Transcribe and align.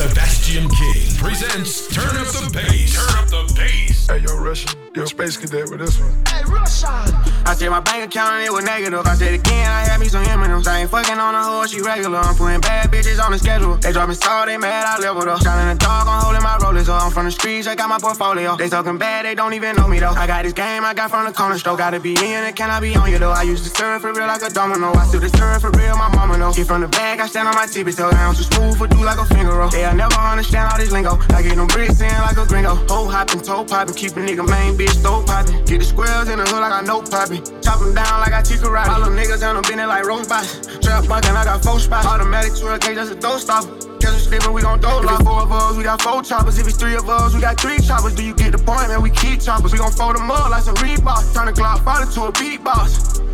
Sebastian 0.00 0.66
King 0.70 1.14
presents 1.16 1.86
Turn 1.94 2.16
Up 2.16 2.26
the 2.28 2.50
Bass. 2.54 2.96
Turn 2.96 3.18
Up 3.18 3.28
the 3.28 3.52
Bass. 3.54 4.06
Hey, 4.06 4.20
yo, 4.20 4.34
Russian, 4.34 4.72
yo, 4.96 5.04
Space 5.04 5.36
Cadet 5.36 5.68
with 5.68 5.80
this 5.80 6.00
one. 6.00 6.10
Hey, 6.26 6.42
Russian. 6.48 7.14
I 7.44 7.54
said 7.54 7.68
my 7.68 7.80
bank 7.80 8.06
account 8.06 8.40
and 8.40 8.44
it 8.46 8.52
was 8.52 8.64
negative. 8.64 9.04
I 9.04 9.14
said 9.14 9.34
again, 9.34 9.68
I 9.68 9.84
had 9.84 10.00
me 10.00 10.08
some 10.08 10.24
M&M's. 10.24 10.66
I 10.66 10.80
ain't 10.80 10.90
fucking 10.90 11.18
on 11.18 11.34
a 11.34 11.42
hoe, 11.42 11.66
she 11.66 11.82
regular. 11.82 12.18
I'm 12.18 12.34
putting 12.34 12.60
bad 12.60 12.90
bitches 12.90 13.20
on 13.22 13.32
the 13.32 13.38
schedule. 13.38 13.76
They 13.76 13.92
dropping 13.92 14.14
salt, 14.14 14.46
they 14.46 14.56
mad, 14.56 14.86
I 14.86 15.02
leveled 15.02 15.28
up. 15.28 15.42
Shining 15.42 15.76
the 15.76 15.84
dog, 15.84 16.08
I'm 16.08 16.22
holding 16.22 16.42
my 16.42 16.56
rollers 16.62 16.88
up. 16.88 17.02
I'm 17.02 17.10
from 17.10 17.26
the 17.26 17.32
streets, 17.32 17.66
I 17.66 17.74
got 17.74 17.88
my 17.88 17.98
portfolio. 17.98 18.56
They 18.56 18.68
talking 18.68 18.96
bad, 18.96 19.26
they 19.26 19.34
don't 19.34 19.52
even 19.52 19.76
know 19.76 19.86
me 19.86 20.00
though. 20.00 20.16
I 20.16 20.26
got 20.26 20.44
this 20.44 20.54
game, 20.54 20.82
I 20.84 20.94
got 20.94 21.10
from 21.10 21.26
the 21.26 21.32
corner 21.32 21.58
store. 21.58 21.76
Gotta 21.76 22.00
be 22.00 22.12
in 22.12 22.44
it, 22.44 22.56
can 22.56 22.70
I 22.70 22.80
be 22.80 22.96
on 22.96 23.10
you 23.10 23.18
though? 23.18 23.32
I 23.32 23.42
used 23.42 23.64
to 23.64 23.70
serve 23.70 24.00
for 24.00 24.14
real 24.14 24.26
like 24.26 24.40
a 24.40 24.48
domino. 24.48 24.94
I 24.94 25.04
still 25.06 25.20
serve 25.28 25.60
for 25.60 25.70
real, 25.72 25.96
my 25.96 26.08
mama 26.14 26.38
know. 26.38 26.52
She 26.52 26.64
from 26.64 26.80
the 26.80 26.88
bag, 26.88 27.20
I 27.20 27.26
stand 27.26 27.48
on 27.48 27.54
my 27.54 27.66
tippy 27.66 27.92
so 27.92 28.10
down 28.10 28.34
too 28.34 28.44
smooth 28.44 28.78
for 28.78 28.86
do 28.86 29.04
like 29.04 29.18
a 29.18 29.26
finger 29.26 29.52
roll. 29.52 29.70
They'll 29.90 30.06
never 30.06 30.22
understand 30.22 30.70
all 30.70 30.78
this 30.78 30.92
lingo. 30.92 31.18
I 31.34 31.42
get 31.42 31.56
them 31.56 31.66
bricks 31.66 32.00
in 32.00 32.14
like 32.22 32.36
a 32.36 32.46
gringo. 32.46 32.76
Hoe 32.86 33.08
hopping, 33.08 33.40
toe 33.40 33.64
popping, 33.64 33.94
keep 33.94 34.12
a 34.12 34.22
nigga 34.22 34.46
main 34.46 34.78
bitch 34.78 34.94
stove 34.94 35.26
popping. 35.26 35.64
Get 35.64 35.80
the 35.80 35.84
squares 35.84 36.28
in 36.28 36.38
the 36.38 36.44
hood 36.44 36.62
like 36.62 36.70
I 36.70 36.80
know 36.82 37.02
popping. 37.02 37.42
Chop 37.60 37.80
them 37.80 37.92
down 37.92 38.20
like 38.20 38.32
I 38.32 38.40
teach 38.40 38.60
karate. 38.60 38.86
All 38.86 39.00
them 39.00 39.18
niggas 39.18 39.42
on 39.42 39.56
them 39.56 39.62
bending 39.66 39.88
like 39.88 40.06
robots. 40.06 40.62
Trap 40.78 41.08
bucking, 41.08 41.34
I 41.34 41.42
got 41.42 41.64
four 41.64 41.80
spots. 41.80 42.06
Automatic 42.06 42.52
12K, 42.52 42.94
just 42.94 43.12
a 43.12 43.14
throw 43.16 43.38
stopper. 43.38 43.74
Catch 43.98 44.14
us 44.14 44.28
slipping, 44.28 44.52
we 44.52 44.62
gon' 44.62 44.78
throw 44.78 45.00
like 45.00 45.24
four 45.24 45.42
of 45.42 45.50
us, 45.50 45.76
we 45.76 45.82
got 45.82 46.00
four 46.00 46.22
choppers. 46.22 46.56
If 46.60 46.68
it's 46.68 46.76
three 46.76 46.94
of 46.94 47.08
us, 47.08 47.34
we 47.34 47.40
got 47.40 47.58
three 47.58 47.80
choppers. 47.80 48.14
Do 48.14 48.22
you 48.22 48.34
get 48.34 48.52
the 48.52 48.58
point, 48.58 48.86
man? 48.94 49.02
We 49.02 49.10
keep 49.10 49.40
choppers. 49.40 49.72
We 49.72 49.78
gon' 49.78 49.90
fold 49.90 50.14
them 50.14 50.30
up 50.30 50.50
like 50.50 50.62
some 50.62 50.76
Reebok. 50.76 51.34
Turn 51.34 51.46
the 51.46 51.52
Glock 51.52 51.82
5 51.82 52.14
to 52.14 52.30
a 52.30 52.32
beatbox. 52.32 53.29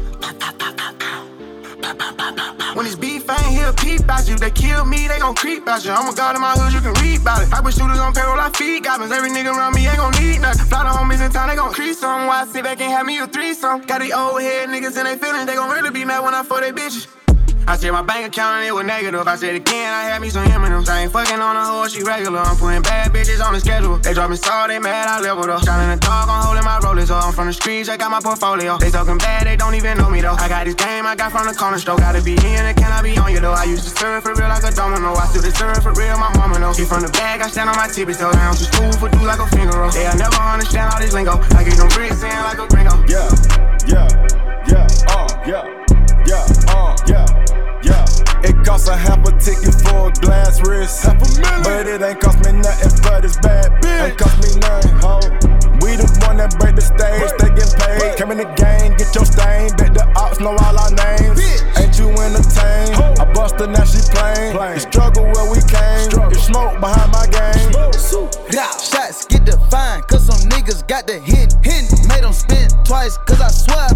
Ain't 3.66 3.76
peep 3.76 4.00
about 4.00 4.28
you. 4.28 4.36
They 4.36 4.50
kill 4.50 4.84
me, 4.84 5.08
they 5.08 5.18
gon' 5.18 5.34
creep 5.34 5.62
about 5.62 5.84
you. 5.84 5.90
I'm 5.90 6.08
a 6.08 6.14
god 6.14 6.36
in 6.36 6.42
my 6.42 6.52
hood, 6.52 6.72
you 6.72 6.80
can 6.80 6.94
read 7.02 7.20
about 7.20 7.42
it. 7.42 7.52
I 7.52 7.60
put 7.60 7.74
shooters 7.74 7.98
on 7.98 8.14
payroll, 8.14 8.38
I 8.38 8.50
feed 8.50 8.84
goblins. 8.84 9.12
Every 9.12 9.30
nigga 9.30 9.54
around 9.54 9.74
me 9.74 9.86
ain't 9.86 9.98
gon' 9.98 10.12
need 10.22 10.40
nothing. 10.40 10.66
Fly 10.66 10.84
the 10.84 10.90
homies 10.90 11.24
in 11.24 11.30
town, 11.32 11.48
they 11.48 11.56
gon' 11.56 11.72
crease 11.72 12.00
some. 12.00 12.26
Why 12.26 12.42
I 12.42 12.46
sit 12.46 12.64
back 12.64 12.80
and 12.80 12.92
have 12.92 13.06
me 13.06 13.18
a 13.18 13.26
threesome? 13.26 13.82
Got 13.82 14.00
these 14.00 14.12
old 14.12 14.40
head 14.40 14.68
niggas 14.68 14.96
and 14.96 15.06
they 15.06 15.16
feelings, 15.16 15.46
they 15.46 15.54
gon' 15.54 15.70
really 15.70 15.90
be 15.90 16.04
mad 16.04 16.22
when 16.24 16.34
I 16.34 16.42
fuck 16.42 16.60
they 16.60 16.72
bitches. 16.72 17.06
I 17.68 17.76
said 17.76 17.90
my 17.90 18.02
bank 18.02 18.28
account 18.28 18.62
and 18.62 18.66
it 18.68 18.70
was 18.70 18.86
negative. 18.86 19.26
I 19.26 19.34
said 19.34 19.56
again, 19.56 19.92
I 19.92 20.04
had 20.04 20.22
me 20.22 20.30
some 20.30 20.46
M&M's. 20.46 20.88
I 20.88 21.02
ain't 21.02 21.12
fucking 21.12 21.40
on 21.42 21.56
a 21.56 21.64
hoe, 21.66 21.88
she 21.88 22.04
regular. 22.04 22.38
I'm 22.38 22.56
putting 22.56 22.80
bad 22.80 23.10
bitches 23.10 23.44
on 23.44 23.54
the 23.54 23.60
schedule. 23.60 23.98
They 23.98 24.14
dropping 24.14 24.36
salt, 24.36 24.68
they 24.68 24.78
mad, 24.78 25.08
I 25.08 25.18
leveled 25.18 25.50
up. 25.50 25.64
Shining 25.64 25.90
the 25.90 25.98
dog, 25.98 26.30
I'm 26.30 26.46
holding 26.46 26.62
my 26.62 26.78
rollers 26.78 27.10
up. 27.10 27.26
I'm 27.26 27.32
from 27.32 27.48
the 27.48 27.52
streets, 27.52 27.88
I 27.88 27.96
got 27.96 28.12
my 28.12 28.20
portfolio. 28.20 28.78
They 28.78 28.90
talking 28.90 29.18
bad, 29.18 29.48
they 29.48 29.56
don't 29.56 29.74
even 29.74 29.98
know 29.98 30.08
me 30.08 30.20
though. 30.20 30.38
I 30.38 30.48
got 30.48 30.66
this 30.66 30.74
game, 30.74 31.06
I 31.06 31.16
got 31.16 31.32
from 31.32 31.48
the 31.48 31.54
corner 31.54 31.78
store. 31.78 31.98
Gotta 31.98 32.22
be 32.22 32.38
in 32.38 32.62
it, 32.70 32.76
can 32.76 32.92
I 32.92 33.02
be 33.02 33.18
on 33.18 33.32
you 33.32 33.40
though? 33.40 33.58
I 33.58 33.64
used 33.64 33.82
to 33.82 33.90
serve 33.90 34.22
for 34.22 34.34
real 34.34 34.46
like 34.46 34.62
a 34.62 34.70
domino. 34.70 35.18
I 35.18 35.26
still 35.26 35.42
serve 35.50 35.82
for 35.82 35.92
real, 35.98 36.16
my 36.22 36.30
mama 36.38 36.60
know. 36.60 36.72
She 36.72 36.84
from 36.84 37.02
the 37.02 37.10
bag, 37.10 37.42
I 37.42 37.48
stand 37.48 37.68
on 37.68 37.74
my 37.74 37.88
tippy 37.88 38.14
toe 38.14 38.30
down. 38.30 38.54
Too 38.54 38.70
smooth 38.70 38.94
for 39.00 39.08
do 39.10 39.18
like 39.26 39.42
a 39.42 39.46
finger 39.50 39.74
roll. 39.74 39.90
They'll 39.90 40.14
never 40.14 40.38
understand 40.38 40.94
all 40.94 41.00
this 41.00 41.12
lingo. 41.12 41.42
I 41.58 41.66
get 41.66 41.74
them 41.82 41.90
bricks 41.90 42.22
in 42.22 42.30
like 42.46 42.62
a 42.62 42.66
gringo. 42.70 42.94
Yeah, 43.10 43.26
yeah, 43.90 44.06
yeah, 44.70 44.86
uh, 45.10 45.26
yeah, 45.50 45.66
yeah. 45.66 45.85
It 48.46 48.64
costs 48.64 48.88
a 48.88 48.96
half 48.96 49.26
a 49.26 49.32
ticket 49.42 49.74
for 49.82 50.08
a 50.08 50.12
glass 50.22 50.62
wrist. 50.62 51.02
Half 51.02 51.18
a 51.18 51.26
million. 51.42 51.62
But 51.66 51.86
it 51.90 52.00
ain't 52.00 52.20
cost 52.20 52.38
me 52.46 52.52
nothing 52.52 52.94
for 53.02 53.20
this 53.20 53.36
bad 53.42 53.82
bitch. 53.82 54.06
Ain't 54.06 54.18
cost 54.18 54.38
me 54.38 54.54
nothing, 54.62 54.94
ho. 55.02 55.18
We 55.82 55.98
the 55.98 56.06
one 56.22 56.38
that 56.38 56.54
break 56.58 56.78
the 56.78 56.86
stage, 56.86 57.26
they 57.42 57.50
get 57.58 57.74
paid. 57.74 58.14
Come 58.14 58.30
in 58.30 58.38
the 58.38 58.46
game, 58.54 58.94
get 58.94 59.10
your 59.18 59.26
stain. 59.26 59.74
Bet 59.74 59.98
the 59.98 60.06
ops 60.14 60.38
know 60.38 60.54
all 60.54 60.78
our 60.78 60.94
names. 60.94 61.42
Ain't 61.74 61.98
you 61.98 62.06
entertained? 62.22 62.94
I 63.18 63.26
bust 63.34 63.58
her, 63.58 63.66
now 63.66 63.82
she 63.82 63.98
plain. 64.14 64.54
The 64.54 64.78
struggle 64.78 65.26
where 65.26 65.50
we 65.50 65.58
came. 65.66 66.06
It's 66.30 66.46
smoke 66.46 66.78
behind 66.78 67.10
my 67.10 67.26
game. 67.26 67.74
Shots 68.78 69.26
get 69.26 69.44
defined, 69.44 70.06
cause 70.06 70.26
some 70.26 70.38
niggas 70.50 70.86
got 70.86 71.06
the 71.06 71.18
hint. 71.18 71.58
hint. 71.66 71.90
Made 72.06 72.22
them 72.22 72.32
spin 72.32 72.70
twice, 72.84 73.18
cause 73.26 73.40
I 73.42 73.50
swear 73.50 73.95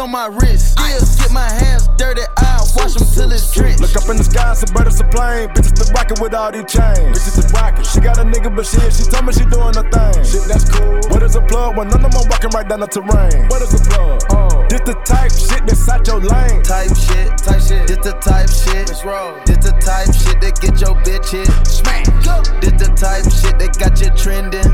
on 0.00 0.10
my 0.10 0.26
wrist. 0.26 0.80
Still 0.80 1.28
get 1.28 1.30
my 1.30 1.48
hands 1.48 1.88
dirty, 1.96 2.22
I 2.38 2.64
wash 2.74 2.94
them 2.94 3.06
till 3.12 3.30
it's 3.30 3.52
drenched. 3.52 3.80
Look 3.80 3.94
up 3.96 4.08
in 4.08 4.16
the 4.16 4.24
sky, 4.24 4.54
some 4.54 4.72
bird 4.72 4.88
is 4.88 5.00
a 5.00 5.04
plane. 5.04 5.48
Bitches 5.52 5.76
the 5.76 5.92
rocket 5.92 6.18
with 6.20 6.32
all 6.34 6.50
these 6.50 6.64
chains. 6.64 7.12
Bitches 7.12 7.36
the 7.36 7.44
rocket. 7.52 7.84
She 7.84 8.00
got 8.00 8.16
a 8.16 8.24
nigga, 8.24 8.48
but 8.48 8.64
shit, 8.64 8.92
she 8.92 9.04
told 9.04 9.28
me 9.28 9.32
she 9.36 9.44
doing 9.44 9.76
her 9.76 9.84
thing. 9.92 10.24
Shit, 10.24 10.48
that's 10.48 10.64
cool. 10.72 10.98
What 11.12 11.22
is 11.22 11.36
a 11.36 11.42
plug 11.44 11.76
when 11.76 11.88
none 11.88 12.04
of 12.04 12.10
them 12.10 12.24
walking 12.32 12.50
right 12.50 12.66
down 12.66 12.80
the 12.80 12.88
terrain? 12.88 13.46
What 13.52 13.60
is 13.60 13.76
a 13.76 13.80
plug? 13.92 14.24
Oh, 14.32 14.64
this 14.72 14.80
the 14.88 14.96
type 15.04 15.32
shit 15.36 15.62
that's 15.68 15.84
out 15.88 16.06
your 16.08 16.20
lane. 16.24 16.64
Type 16.64 16.96
shit, 16.96 17.28
type 17.36 17.60
shit. 17.60 17.84
This 17.84 18.00
the 18.00 18.16
type 18.24 18.48
shit. 18.48 18.88
Let's 18.88 19.04
roll. 19.04 19.36
This 19.44 19.60
the 19.60 19.76
type 19.84 20.08
shit 20.16 20.40
that 20.40 20.56
get 20.64 20.80
your 20.80 20.96
bitch 21.04 21.28
hit. 21.28 21.48
Smack. 21.68 22.08
Go. 22.24 22.40
This 22.64 22.74
the 22.80 22.88
type 22.96 23.28
shit 23.28 23.60
that 23.60 23.76
got 23.76 24.00
you 24.00 24.10
trending. 24.16 24.70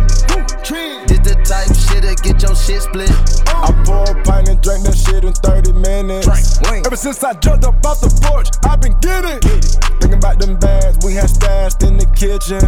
Trend. 0.63 1.11
This 1.11 1.23
the 1.27 1.35
type 1.43 1.71
shit 1.75 2.07
that 2.07 2.23
get 2.23 2.43
your 2.43 2.55
shit 2.55 2.83
split. 2.83 3.11
I 3.51 3.73
pour 3.85 4.07
a 4.07 4.15
pint 4.23 4.49
and 4.49 4.61
drink 4.61 4.85
that 4.85 4.95
shit 4.95 5.06
since 7.12 7.22
I 7.22 7.34
jumped 7.34 7.65
up 7.65 7.87
off 7.87 8.00
the 8.00 8.11
porch, 8.27 8.49
I've 8.67 8.81
been 8.81 8.99
getting. 8.99 9.39
Thinking 10.00 10.19
about 10.19 10.41
them 10.41 10.59
bags 10.59 10.99
we 11.05 11.15
had 11.15 11.31
stashed 11.31 11.84
in 11.84 11.97
the 11.99 12.06
kitchen. 12.19 12.59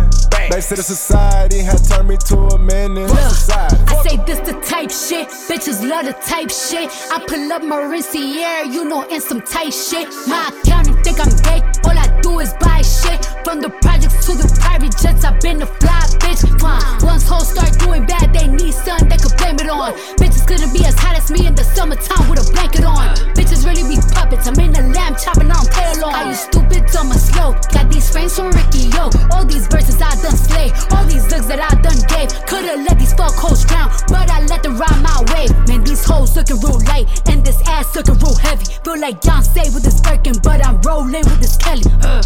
They 0.50 0.60
said 0.60 0.78
the 0.78 0.82
society 0.82 1.58
had 1.58 1.82
turned 1.82 2.08
me 2.08 2.16
to 2.30 2.36
a 2.54 2.58
menace. 2.58 3.10
Society. 3.10 3.76
I 3.88 3.94
say 4.06 4.16
this 4.26 4.38
the 4.46 4.54
type 4.62 4.90
shit, 4.90 5.26
bitches 5.50 5.82
love 5.82 6.06
the 6.06 6.14
type 6.22 6.50
shit. 6.50 6.88
I 7.10 7.18
pull 7.26 7.52
up 7.52 7.62
Mauricio, 7.62 8.72
you 8.72 8.84
know, 8.84 9.02
in 9.10 9.20
some 9.20 9.42
tight 9.42 9.74
shit. 9.74 10.06
My 10.28 10.54
accountant 10.54 11.02
think 11.02 11.18
I'm 11.18 11.34
gay, 11.42 11.60
all 11.82 11.98
I 11.98 12.07
do 12.22 12.40
is 12.40 12.52
buy 12.60 12.82
shit. 12.82 13.24
From 13.44 13.60
the 13.60 13.70
projects 13.80 14.26
to 14.26 14.32
the 14.34 14.48
private 14.60 14.94
jets, 14.98 15.24
I've 15.24 15.40
been 15.40 15.62
a 15.62 15.66
fly 15.66 16.04
bitch. 16.20 16.44
Uh, 16.60 17.06
once 17.06 17.26
hoes 17.26 17.48
start 17.48 17.72
doing 17.78 18.04
bad, 18.06 18.32
they 18.34 18.46
need 18.46 18.74
something 18.74 19.08
they 19.08 19.16
could 19.16 19.36
blame 19.38 19.56
it 19.56 19.70
on. 19.70 19.92
Bitches 20.20 20.46
couldn't 20.46 20.72
be 20.72 20.84
as 20.84 20.94
hot 20.98 21.16
as 21.16 21.30
me 21.30 21.46
in 21.46 21.54
the 21.54 21.64
summertime 21.64 22.28
with 22.28 22.42
a 22.42 22.46
blanket 22.52 22.84
on. 22.84 23.16
Bitches 23.32 23.64
really 23.64 23.84
be 23.88 23.96
puppets, 24.12 24.46
I'm 24.46 24.58
in 24.60 24.72
the 24.72 24.82
lamb 24.92 25.16
chopping 25.16 25.50
on 25.50 25.64
tail 25.72 26.04
on. 26.04 26.14
Are 26.14 26.28
you 26.28 26.34
stupid, 26.34 26.86
dumb, 26.92 27.10
or 27.10 27.20
slow? 27.20 27.56
Got 27.72 27.90
these 27.90 28.10
frames 28.10 28.36
from 28.36 28.50
Ricky, 28.52 28.92
yo. 28.92 29.08
All 29.32 29.44
these 29.44 29.66
verses 29.68 29.96
I 30.00 30.12
done 30.20 30.36
slay, 30.36 30.68
all 30.92 31.04
these 31.06 31.24
looks 31.32 31.46
that 31.48 31.60
I 31.60 31.72
done 31.80 32.00
gave. 32.12 32.28
Could've 32.44 32.84
let 32.84 32.98
these 32.98 33.14
fuck 33.14 33.34
hoes 33.34 33.64
drown, 33.64 33.88
but 34.08 34.28
I 34.28 34.44
let 34.44 34.62
them 34.62 34.76
ride 34.76 35.00
my 35.00 35.24
way. 35.32 35.48
Man, 35.66 35.84
these 35.84 36.04
hoes 36.04 36.36
looking 36.36 36.60
real 36.60 36.80
light, 36.84 37.08
and 37.28 37.44
this 37.44 37.60
ass 37.66 37.94
looking 37.96 38.18
real 38.20 38.36
heavy. 38.36 38.64
Feel 38.84 39.00
like 39.00 39.20
Beyonce 39.20 39.72
with 39.72 39.82
this 39.82 40.00
Birkin, 40.00 40.36
but 40.42 40.64
I'm 40.64 40.80
rolling 40.82 41.24
with 41.24 41.40
this 41.40 41.56
Kelly. 41.56 41.86
Uh. 42.08 42.22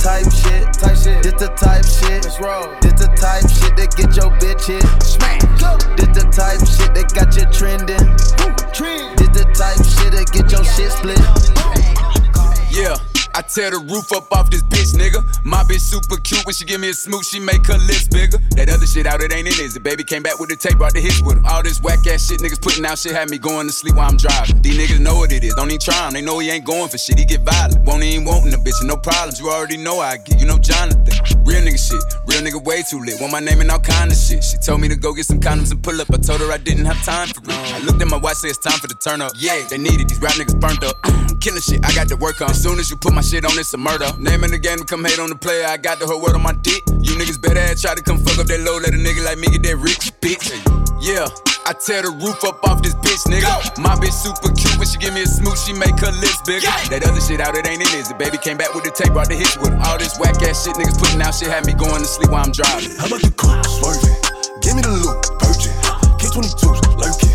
Type 0.00 0.32
shit, 0.32 0.72
type 0.74 0.96
shit. 0.96 1.22
This 1.22 1.36
the 1.38 1.52
type 1.54 1.84
shit. 1.84 2.24
Let's 2.24 2.40
roll. 2.40 2.74
This 2.80 2.94
the 2.98 3.06
type 3.20 3.46
shit 3.46 3.76
that 3.76 3.94
get 3.94 4.16
your 4.16 4.32
bitch 4.40 4.66
hit. 4.66 4.82
Smack. 5.02 5.40
Go. 5.60 5.76
This 5.94 6.10
the 6.16 6.24
type 6.32 6.64
shit 6.66 6.90
that 6.96 7.12
got 7.14 7.36
you 7.36 7.44
trending. 7.52 8.08
Trend. 8.72 9.18
This 9.18 9.28
the 9.36 9.44
type 9.52 9.78
shit 9.84 10.12
that 10.16 10.32
get 10.32 10.50
your 10.50 10.64
shit 10.64 10.90
split. 10.90 11.19
I 13.40 13.42
tear 13.42 13.70
the 13.70 13.80
roof 13.88 14.12
up 14.12 14.28
off 14.36 14.50
this 14.50 14.62
bitch, 14.64 14.92
nigga. 14.92 15.24
My 15.46 15.64
bitch 15.64 15.80
super 15.80 16.20
cute 16.20 16.44
when 16.44 16.52
she 16.52 16.66
give 16.66 16.78
me 16.78 16.90
a 16.90 16.92
smooch, 16.92 17.24
she 17.24 17.40
make 17.40 17.64
her 17.72 17.80
lips 17.88 18.06
bigger. 18.06 18.36
That 18.52 18.68
other 18.68 18.84
shit 18.84 19.06
out, 19.06 19.22
it 19.22 19.32
ain't 19.32 19.48
in, 19.48 19.64
is 19.64 19.74
it? 19.76 19.82
Baby 19.82 20.04
came 20.04 20.22
back 20.22 20.38
with 20.38 20.50
the 20.50 20.56
tape, 20.56 20.76
brought 20.76 20.92
the 20.92 21.00
hits 21.00 21.22
with 21.22 21.38
him. 21.38 21.46
All 21.46 21.62
this 21.62 21.80
whack 21.80 22.04
ass 22.06 22.28
shit 22.28 22.44
niggas 22.44 22.60
putting 22.60 22.84
out 22.84 22.98
shit 22.98 23.16
had 23.16 23.30
me 23.30 23.38
going 23.38 23.66
to 23.66 23.72
sleep 23.72 23.96
while 23.96 24.10
I'm 24.10 24.18
driving. 24.18 24.60
These 24.60 24.76
niggas 24.76 25.00
know 25.00 25.16
what 25.16 25.32
it 25.32 25.42
is, 25.42 25.54
don't 25.54 25.72
even 25.72 25.80
try 25.80 25.96
him. 26.08 26.12
They 26.12 26.20
know 26.20 26.38
he 26.38 26.50
ain't 26.50 26.66
going 26.66 26.90
for 26.90 26.98
shit, 26.98 27.18
he 27.18 27.24
get 27.24 27.40
violent. 27.40 27.80
Won't 27.88 28.02
even 28.04 28.28
wantin' 28.28 28.52
a 28.52 28.58
bitch, 28.60 28.76
and 28.84 28.88
no 28.92 28.98
problems. 28.98 29.40
You 29.40 29.48
already 29.48 29.78
know 29.78 30.00
I 30.00 30.18
get, 30.18 30.38
you 30.38 30.44
know 30.44 30.58
Jonathan. 30.58 31.00
Real 31.48 31.64
nigga 31.64 31.80
shit, 31.80 32.04
real 32.28 32.44
nigga 32.44 32.60
way 32.62 32.84
too 32.84 33.00
lit. 33.00 33.24
Want 33.24 33.32
my 33.32 33.40
name 33.40 33.64
and 33.64 33.70
all 33.70 33.80
kind 33.80 34.12
of 34.12 34.18
shit. 34.20 34.44
She 34.44 34.58
told 34.58 34.82
me 34.82 34.88
to 34.92 34.96
go 34.96 35.14
get 35.14 35.24
some 35.24 35.40
condoms 35.40 35.72
and 35.72 35.82
pull 35.82 35.98
up. 35.98 36.12
I 36.12 36.20
told 36.20 36.44
her 36.44 36.52
I 36.52 36.58
didn't 36.58 36.84
have 36.84 37.00
time 37.08 37.28
for 37.28 37.40
it. 37.40 37.56
I 37.56 37.78
looked 37.88 38.02
at 38.02 38.08
my 38.08 38.18
watch, 38.20 38.44
said 38.44 38.52
it's 38.52 38.60
time 38.60 38.76
for 38.76 38.86
the 38.86 39.00
turn 39.00 39.22
up. 39.22 39.32
Yeah, 39.40 39.64
they 39.70 39.78
needed 39.78 40.10
these 40.10 40.20
rap 40.20 40.36
niggas 40.36 40.60
burnt 40.60 40.84
up. 40.84 41.00
Killing 41.40 41.64
shit, 41.64 41.80
I 41.86 41.94
got 41.94 42.08
to 42.08 42.16
work 42.16 42.42
on. 42.42 42.50
As 42.50 42.62
soon 42.62 42.78
as 42.78 42.90
you 42.90 42.98
put 42.98 43.14
my 43.14 43.22
shit 43.30 43.44
on, 43.44 43.54
it's 43.54 43.72
a 43.74 43.78
murder. 43.78 44.10
Name 44.18 44.42
in 44.42 44.50
the 44.50 44.58
game 44.58 44.82
come 44.82 45.04
hate 45.04 45.20
on 45.22 45.30
the 45.30 45.38
player. 45.38 45.64
I 45.66 45.76
got 45.76 46.00
the 46.02 46.06
whole 46.06 46.18
world 46.18 46.34
on 46.34 46.42
my 46.42 46.52
dick. 46.66 46.82
You 46.98 47.14
niggas 47.14 47.38
better 47.38 47.62
ass 47.62 47.80
try 47.80 47.94
to 47.94 48.02
come 48.02 48.18
fuck 48.18 48.42
up 48.42 48.50
that 48.50 48.58
low. 48.66 48.82
Let 48.82 48.90
a 48.90 48.98
nigga 48.98 49.22
like 49.22 49.38
me 49.38 49.46
get 49.54 49.62
that 49.70 49.78
rich 49.78 50.10
bitch. 50.18 50.50
Yeah. 50.98 51.30
I 51.62 51.76
tear 51.78 52.02
the 52.02 52.10
roof 52.10 52.42
up 52.42 52.58
off 52.66 52.82
this 52.82 52.98
bitch, 52.98 53.22
nigga. 53.30 53.46
My 53.78 53.94
bitch 53.94 54.16
super 54.16 54.50
cute 54.50 54.74
when 54.80 54.88
she 54.88 54.98
give 54.98 55.14
me 55.14 55.22
a 55.22 55.30
smooch, 55.30 55.62
she 55.62 55.72
make 55.72 55.94
her 56.02 56.10
lips 56.10 56.42
bigger. 56.42 56.66
That 56.90 57.06
other 57.06 57.22
shit 57.22 57.38
out, 57.38 57.54
it 57.54 57.68
ain't 57.68 57.78
in, 57.78 57.92
is 57.94 58.10
it? 58.10 58.18
Baby 58.18 58.38
came 58.38 58.58
back 58.58 58.74
with 58.74 58.82
the 58.82 58.90
tape, 58.90 59.14
brought 59.14 59.28
the 59.28 59.38
hits 59.38 59.54
with. 59.62 59.78
All 59.86 59.94
this 59.94 60.18
whack 60.18 60.42
ass 60.42 60.66
shit 60.66 60.74
niggas 60.74 60.98
putting 60.98 61.22
out 61.22 61.36
shit 61.36 61.52
had 61.52 61.62
me 61.66 61.74
going 61.74 62.02
to 62.02 62.10
sleep 62.10 62.34
while 62.34 62.42
I'm 62.42 62.50
driving. 62.50 62.90
How 62.98 63.06
about 63.06 63.22
the 63.22 63.30
coupe 63.30 63.62
swerving? 63.78 64.16
Give 64.58 64.74
me 64.74 64.82
the 64.82 64.90
loot, 64.90 65.22
purging. 65.38 65.76
K22s 66.18 66.98
lurking. 66.98 67.29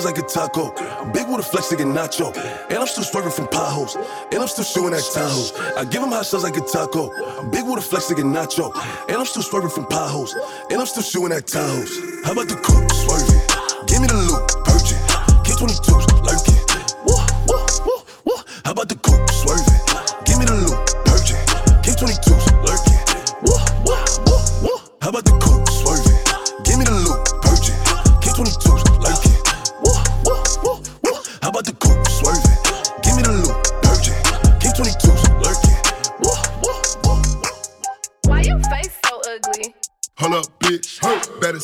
Shots 0.00 0.04
like 0.04 0.24
a 0.24 0.28
taco. 0.28 0.70
Big 1.12 1.28
with 1.28 1.40
a 1.40 1.42
flex 1.42 1.70
like 1.70 1.80
a 1.80 1.84
nacho. 1.84 2.34
And 2.68 2.78
I'm 2.78 2.86
still 2.86 3.04
swerving 3.04 3.32
from 3.32 3.48
potholes. 3.48 3.96
And 4.30 4.40
I'm 4.40 4.48
still 4.48 4.64
shooting 4.64 4.94
at 4.94 5.00
Tahoes. 5.00 5.52
I 5.76 5.84
give 5.84 6.02
him 6.02 6.10
hot 6.10 6.32
like 6.42 6.56
a 6.56 6.60
taco. 6.60 7.10
Big 7.50 7.64
with 7.64 7.78
a 7.78 7.82
flex 7.82 8.10
like 8.10 8.20
a 8.20 8.22
nacho. 8.22 8.72
And 9.08 9.16
I'm 9.16 9.26
still 9.26 9.42
swerving 9.42 9.70
from 9.70 9.86
potholes. 9.86 10.34
And 10.70 10.80
I'm 10.80 10.86
still 10.86 11.02
shooting 11.02 11.36
at 11.36 11.46
Tahoes. 11.46 12.24
How 12.24 12.32
about 12.32 12.48
the 12.48 12.56
coupe 12.56 12.90
swerving? 12.92 13.42
Give 13.86 14.00
me 14.00 14.08
the 14.08 14.14
loot, 14.14 14.48
purchase. 14.64 14.98
K22s 15.44 16.22
lurking. 16.24 16.37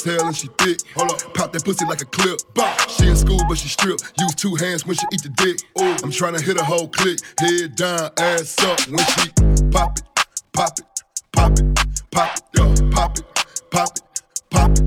As 0.06 0.16
hell 0.16 0.26
and 0.26 0.36
she 0.36 0.48
thick. 0.58 0.80
Hold 0.94 1.12
up. 1.12 1.34
Pop 1.34 1.52
that 1.52 1.64
pussy 1.64 1.84
like 1.86 2.00
a 2.00 2.04
clip. 2.06 2.40
She 2.88 3.08
in 3.08 3.16
school, 3.16 3.40
but 3.48 3.58
she 3.58 3.68
strip. 3.68 4.00
Use 4.18 4.34
two 4.34 4.54
hands 4.56 4.86
when 4.86 4.96
she 4.96 5.06
eat 5.12 5.22
the 5.22 5.28
dick. 5.30 5.58
Ooh. 5.80 5.92
I'm 6.04 6.10
tryna 6.10 6.40
hit 6.40 6.58
a 6.60 6.64
whole 6.64 6.88
click. 6.88 7.18
Head 7.38 7.76
down, 7.76 8.10
ass 8.18 8.56
up 8.64 8.80
when 8.88 8.98
she 8.98 9.30
pop 9.70 9.98
it, 9.98 10.04
pop 10.52 10.78
it, 10.78 10.84
pop 11.32 11.58
it, 11.58 11.64
pop 12.10 12.36
it, 12.36 12.42
yeah. 12.56 12.74
Pop 12.90 13.18
it, 13.18 13.24
pop 13.70 13.96
it, 13.96 14.02
pop 14.50 14.70
it, 14.70 14.82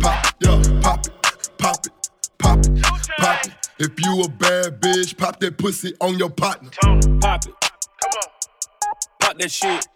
pop 0.00 0.26
it, 0.26 0.34
yeah. 0.40 0.80
Pop 0.80 1.06
it, 1.06 1.12
pop 1.58 1.86
it, 1.86 1.92
pop 2.38 2.66
it, 2.66 2.82
pop 3.18 3.46
it. 3.46 3.52
If 3.78 3.90
you 4.04 4.22
a 4.22 4.28
bad 4.28 4.80
bitch, 4.80 5.16
pop 5.16 5.40
that 5.40 5.58
pussy 5.58 5.94
on 6.00 6.18
your 6.18 6.30
partner. 6.30 6.70
Pop 6.80 6.94
it. 6.94 7.20
Come 7.20 8.10
on. 8.16 8.28
Pop 9.20 9.38
that 9.38 9.50
shit. 9.50 9.86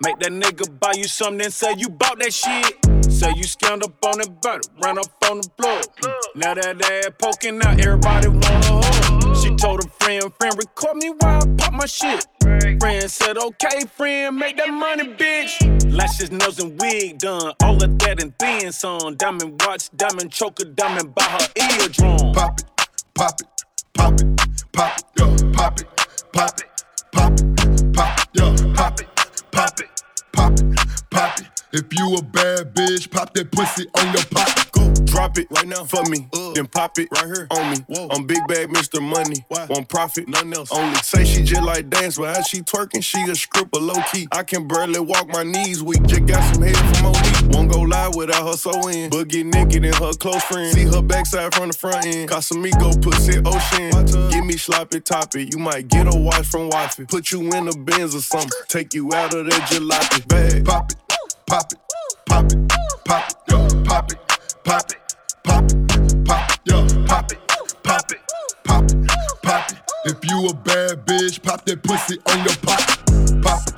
Make 0.00 0.18
that 0.20 0.32
nigga 0.32 0.78
buy 0.78 0.92
you 0.96 1.04
something 1.04 1.42
and 1.42 1.52
say 1.52 1.74
you 1.76 1.88
bought 1.88 2.18
that 2.18 2.32
shit. 2.32 2.83
Say 3.14 3.32
you 3.36 3.44
scammed 3.44 3.84
up 3.84 4.04
on 4.04 4.18
the 4.18 4.28
butter, 4.42 4.68
ran 4.82 4.98
up 4.98 5.06
on 5.30 5.40
the 5.40 5.48
plug. 5.56 5.86
Now 6.34 6.54
that 6.54 6.82
ass 6.82 7.10
poking 7.16 7.62
out, 7.62 7.78
everybody 7.80 8.26
wanna 8.26 8.82
hug. 8.82 9.36
She 9.36 9.54
told 9.54 9.84
a 9.84 9.88
friend, 10.00 10.32
friend, 10.34 10.58
record 10.58 10.96
me 10.96 11.10
while 11.10 11.42
I 11.42 11.46
pop 11.56 11.72
my 11.74 11.86
shit. 11.86 12.26
Friend 12.40 13.08
said, 13.08 13.38
okay, 13.38 13.84
friend, 13.96 14.36
make 14.36 14.56
that 14.56 14.70
money, 14.70 15.04
bitch. 15.14 15.52
Lashes, 15.96 16.32
nails, 16.32 16.58
and 16.58 16.76
wig 16.80 17.18
done. 17.18 17.52
All 17.62 17.80
of 17.82 17.98
that 18.00 18.20
and 18.20 18.34
then 18.38 18.72
some. 18.72 19.14
Diamond 19.14 19.62
watch, 19.64 19.90
diamond 19.96 20.32
choker, 20.32 20.64
diamond 20.64 21.14
by 21.14 21.22
her 21.22 21.46
eardrum. 21.54 22.32
Pop 22.34 22.58
it, 22.58 22.66
pop 23.14 23.40
it, 23.40 23.46
pop 23.94 24.20
it, 24.20 24.72
pop 24.72 24.98
it, 24.98 25.04
yeah. 25.18 25.52
Pop 25.52 25.80
it, 25.80 25.86
pop 26.32 26.60
it, 26.60 26.66
pop 27.12 27.40
it, 27.40 27.46
pop 27.94 28.18
it, 28.18 28.26
yeah. 28.34 28.74
Pop 28.74 29.00
it, 29.00 29.08
pop 29.52 29.80
it, 29.80 29.88
pop 30.32 30.58
it, 30.58 30.76
pop 31.10 31.40
it. 31.40 31.53
If 31.74 31.86
you 31.98 32.14
a 32.14 32.22
bad 32.22 32.72
bitch, 32.72 33.10
pop 33.10 33.34
that 33.34 33.50
pussy 33.50 33.88
on 33.98 34.12
your 34.12 34.24
pocket. 34.26 34.70
Go 34.70 34.94
drop 35.06 35.38
it 35.38 35.48
right 35.50 35.66
now 35.66 35.82
for 35.82 36.04
me, 36.04 36.28
uh, 36.32 36.52
then 36.52 36.68
pop 36.68 36.96
it 37.00 37.08
right 37.10 37.26
here 37.26 37.48
on 37.50 37.72
me. 37.72 37.78
Whoa. 37.88 38.06
I'm 38.12 38.28
big 38.28 38.46
bag 38.46 38.68
Mr. 38.68 39.02
Money, 39.02 39.44
won't 39.50 39.88
profit, 39.88 40.28
nothing 40.28 40.54
else. 40.54 40.70
Only 40.70 40.94
say 40.98 41.24
she 41.24 41.42
just 41.42 41.62
like 41.62 41.90
dance, 41.90 42.16
but 42.16 42.36
as 42.36 42.46
she 42.46 42.60
twerking, 42.60 43.02
she 43.02 43.20
a 43.22 43.34
stripper 43.34 43.80
low 43.80 44.00
key. 44.12 44.28
I 44.30 44.44
can 44.44 44.68
barely 44.68 45.00
walk 45.00 45.26
my 45.26 45.42
knees 45.42 45.82
weak, 45.82 46.04
just 46.04 46.26
got 46.26 46.54
some 46.54 46.62
head 46.62 46.76
from 46.76 47.06
OD. 47.06 47.52
Won't 47.52 47.72
go 47.72 47.80
live 47.80 48.14
without 48.14 48.46
her 48.46 48.56
so 48.56 48.88
in, 48.88 49.10
but 49.10 49.26
get 49.26 49.44
naked 49.44 49.84
and 49.84 49.94
her 49.96 50.12
close 50.12 50.44
friend. 50.44 50.72
See 50.72 50.84
her 50.84 51.02
backside 51.02 51.52
from 51.56 51.68
the 51.68 51.74
front 51.74 52.06
end. 52.06 52.30
Casamigo 52.30 53.02
pussy 53.02 53.40
ocean. 53.44 54.30
Give 54.30 54.44
me 54.44 54.56
sloppy 54.56 55.00
toppy, 55.00 55.50
you 55.50 55.58
might 55.58 55.88
get 55.88 56.06
a 56.06 56.16
watch 56.16 56.46
from 56.46 56.70
Waffy. 56.70 57.08
Put 57.08 57.32
you 57.32 57.40
in 57.52 57.66
a 57.66 57.72
Benz 57.72 58.14
or 58.14 58.20
something, 58.20 58.50
take 58.68 58.94
you 58.94 59.12
out 59.12 59.34
of 59.34 59.46
that 59.46 59.62
jalopy 59.62 60.28
bag. 60.28 60.64
Pop 60.64 60.92
it, 60.92 60.96
pop 61.46 61.72
it, 61.72 61.78
pop 62.26 62.44
it, 62.44 62.68
pop 63.04 63.30
it, 63.30 63.36
yeah. 63.48 63.68
Pop 63.84 64.10
it, 64.10 64.18
pop 64.64 64.90
it, 64.90 64.98
pop 65.44 65.64
it, 65.64 66.24
pop 66.24 66.50
it, 66.50 66.60
yeah. 66.66 66.86
Pop 67.06 67.32
it, 67.32 67.38
pop 67.82 68.12
it, 68.12 68.20
pop 68.64 68.84
it, 68.90 68.98
pop 69.42 69.70
it. 69.70 69.78
If 70.06 70.24
you 70.24 70.48
a 70.48 70.54
bad 70.54 71.06
bitch, 71.06 71.42
pop 71.42 71.64
that 71.64 71.82
pussy 71.82 72.18
on 72.30 72.38
your 72.44 72.56
pocket. 72.62 72.98
Pop 73.42 73.68
it, 73.68 73.74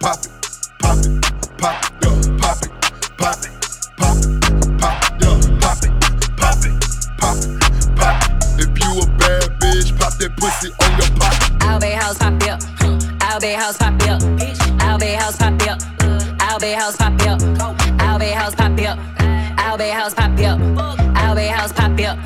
pop 0.00 0.18
it, 0.18 0.30
pop 0.80 0.98
it, 0.98 1.10
pop 1.58 1.84
it, 1.84 1.92
yeah. 2.02 2.16
Pop 2.38 2.62
it, 2.62 2.70
pop 3.18 3.44
it, 3.44 3.52
pop 3.98 4.16
it, 4.20 4.50
pop 4.80 5.02
it, 5.04 5.12
yeah. 5.20 5.36
Pop 5.60 5.82
it, 5.84 5.92
pop 6.40 6.64
it, 6.64 6.74
pop 7.18 7.36
it, 7.36 7.50
pop 7.96 8.16
it. 8.22 8.60
If 8.60 8.70
you 8.80 8.90
a 8.96 9.06
bad 9.18 9.48
bitch, 9.60 9.88
pop 9.98 10.12
that 10.18 10.32
pussy 10.36 10.68
on 10.80 10.90
your 10.98 11.10
pocket. 11.18 11.52
I'll 11.62 11.80
house 12.00 12.18
pop 12.18 12.42
up. 12.48 12.60
I'll 13.22 13.40
house 13.56 13.76
pop 13.76 14.02
up. 14.08 14.22
I'll 14.80 15.00
house 15.18 15.36
pop 15.36 15.62
up. 15.68 15.99
I'll 16.50 16.58
be 16.58 16.72
house 16.72 16.96
pop 16.96 17.12
up. 17.28 17.40
I'll 18.00 18.18
be 18.18 18.30
house 18.30 18.56
pop 18.56 18.76
up. 18.80 18.98
I'll 19.56 19.78
be 19.78 19.84
house 19.84 20.14
pop 20.14 20.36
up. 20.40 20.58
I'll 21.16 21.36
be 21.36 21.46
house 21.46 21.72
pop 21.72 22.00
up. 22.00 22.18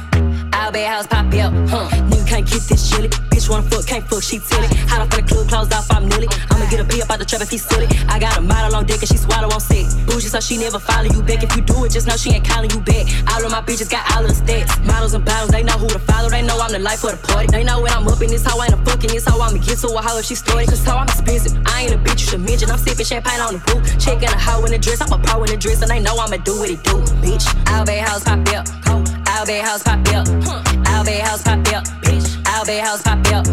I'll 0.55 0.73
be 0.73 0.81
house 0.81 1.07
pop 1.07 1.27
up. 1.35 1.53
Huh. 1.69 2.14
Can't 2.27 2.49
get 2.49 2.63
this 2.63 2.91
chilly. 2.91 3.09
Bitch 3.31 3.49
wanna 3.49 3.69
fuck, 3.69 3.87
can't 3.87 4.07
fuck, 4.09 4.23
she 4.23 4.39
tilly. 4.39 4.69
Hot 4.89 5.01
off 5.01 5.13
in 5.19 5.25
the 5.25 5.29
club, 5.29 5.49
closed 5.49 5.73
off, 5.73 5.91
I'm 5.91 6.09
nilly. 6.09 6.29
I'ma 6.51 6.67
get 6.71 6.81
a 6.81 6.85
B 6.85 7.03
up 7.03 7.11
out 7.11 7.19
the 7.19 7.25
trap 7.25 7.43
if 7.43 7.51
he 7.51 7.59
silly. 7.59 7.87
I 8.09 8.19
got 8.19 8.39
a 8.39 8.41
model 8.41 8.77
on 8.77 8.87
deck 8.87 9.01
and 9.01 9.09
she 9.09 9.17
swallow 9.17 9.53
on 9.53 9.61
sick. 9.61 9.87
Bougie, 10.07 10.29
so 10.29 10.41
she 10.41 10.57
never 10.57 10.79
follow 10.79 11.09
you 11.11 11.23
back. 11.23 11.43
If 11.43 11.55
you 11.57 11.63
do 11.63 11.85
it, 11.85 11.93
just 11.93 12.07
know 12.07 12.17
she 12.17 12.31
ain't 12.31 12.47
calling 12.47 12.71
you 12.71 12.81
back. 12.81 13.07
All 13.33 13.45
of 13.45 13.51
my 13.51 13.61
bitches 13.61 13.91
got 13.91 14.05
all 14.17 14.25
of 14.25 14.31
the 14.33 14.37
stats. 14.37 14.73
Models 14.87 15.15
and 15.15 15.25
bottles, 15.25 15.51
they 15.51 15.63
know 15.63 15.77
who 15.79 15.89
to 15.89 15.99
follow. 15.99 16.29
They 16.29 16.43
know 16.43 16.59
I'm 16.59 16.73
the 16.73 16.79
life 16.79 17.05
of 17.05 17.21
the 17.21 17.27
party. 17.27 17.49
They 17.49 17.65
know 17.65 17.81
when 17.81 17.93
I'm 17.93 18.07
up 18.09 18.21
in 18.23 18.31
this 18.31 18.45
hoe, 18.45 18.59
I 18.59 18.67
ain't 18.67 18.75
a 18.75 18.79
fucking 18.79 19.11
this 19.11 19.27
hoe. 19.27 19.41
I'ma 19.41 19.59
get 19.59 19.79
to 19.79 19.89
a 19.89 20.01
hoe 20.01 20.19
if 20.19 20.25
she 20.27 20.35
started. 20.35 20.69
Cause 20.69 20.85
how 20.85 20.99
I'm 20.99 21.09
expensive. 21.09 21.53
I 21.67 21.83
ain't 21.83 21.95
a 21.95 21.99
bitch, 21.99 22.21
you 22.21 22.27
should 22.35 22.41
mention. 22.41 22.71
I'm 22.71 22.79
sipping 22.79 23.05
champagne 23.05 23.41
on 23.41 23.55
the 23.55 23.63
roof. 23.73 23.83
Checking 23.99 24.29
a 24.29 24.39
hoe 24.39 24.65
in 24.65 24.73
the 24.73 24.79
dress. 24.79 25.01
I'm 25.01 25.13
a 25.13 25.19
pro 25.19 25.43
in 25.45 25.51
the 25.51 25.57
dress, 25.57 25.83
and 25.83 25.91
they 25.91 26.01
know 26.01 26.17
I'ma 26.17 26.39
do 26.39 26.59
what 26.59 26.71
it 26.71 26.83
do, 26.83 27.03
bitch. 27.21 27.45
I'll 27.69 27.85
be 27.85 27.97
house 27.99 28.25
pop 28.25 28.47
up. 28.57 28.67
Oh, 28.87 29.05
I'll 29.27 29.47
be 29.47 29.59
house 29.59 29.83
pop 29.83 30.01
up. 30.09 30.27
I'll 30.27 30.74
be 31.05 31.19
house 31.19 31.43
pop 31.43 31.59
up. 31.69 31.85
Bitch. 32.03 32.67
Be 32.67 32.79
house 32.79 33.03
pop 33.03 33.19
up. 33.33 33.45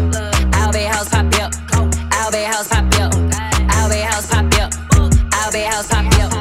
Be 0.72 0.84
house 0.84 1.08
pop 1.08 1.26
up. 1.40 1.52
Be 2.32 2.38
house 2.44 2.68
pop 2.68 2.84
up. 3.00 3.12
Be 3.90 3.98
house 3.98 4.26
pop 4.28 4.54
up. 4.60 4.72
Be 5.52 5.58
house 5.60 5.88
pop 5.88 6.06
up. 6.06 6.32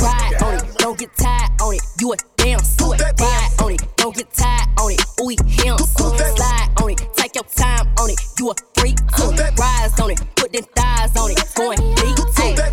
Ride 0.00 0.42
on 0.42 0.54
it, 0.54 0.64
don't 0.78 0.98
get 0.98 1.16
tired 1.16 1.50
on 1.62 1.74
it. 1.74 1.82
You 2.00 2.12
a 2.12 2.16
damn 2.36 2.58
suit. 2.58 3.00
Ride 3.00 3.50
on 3.62 3.72
it, 3.72 3.82
don't 3.96 4.14
get 4.14 4.32
tired 4.32 4.68
on 4.78 4.92
it. 4.92 5.00
Ooh, 5.20 5.28
him. 5.28 5.78
Slide 5.78 6.68
on 6.82 6.90
it, 6.90 7.08
take 7.14 7.34
your 7.34 7.44
time 7.44 7.86
on 7.98 8.10
it. 8.10 8.20
You 8.38 8.50
a 8.50 8.54
freak. 8.78 8.98
Uh, 9.18 9.32
rise 9.58 9.98
on 10.00 10.10
it, 10.10 10.20
put 10.36 10.52
them 10.52 10.64
thighs 10.74 11.16
on 11.16 11.30
it. 11.30 11.40
Going 11.56 11.78
deep. 11.78 12.18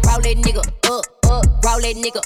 Roll 0.05 0.21
that 0.21 0.35
nigga 0.43 0.59
up, 0.59 1.31
up. 1.31 1.45
Roll 1.63 1.79
that 1.81 1.95
nigga 1.95 2.21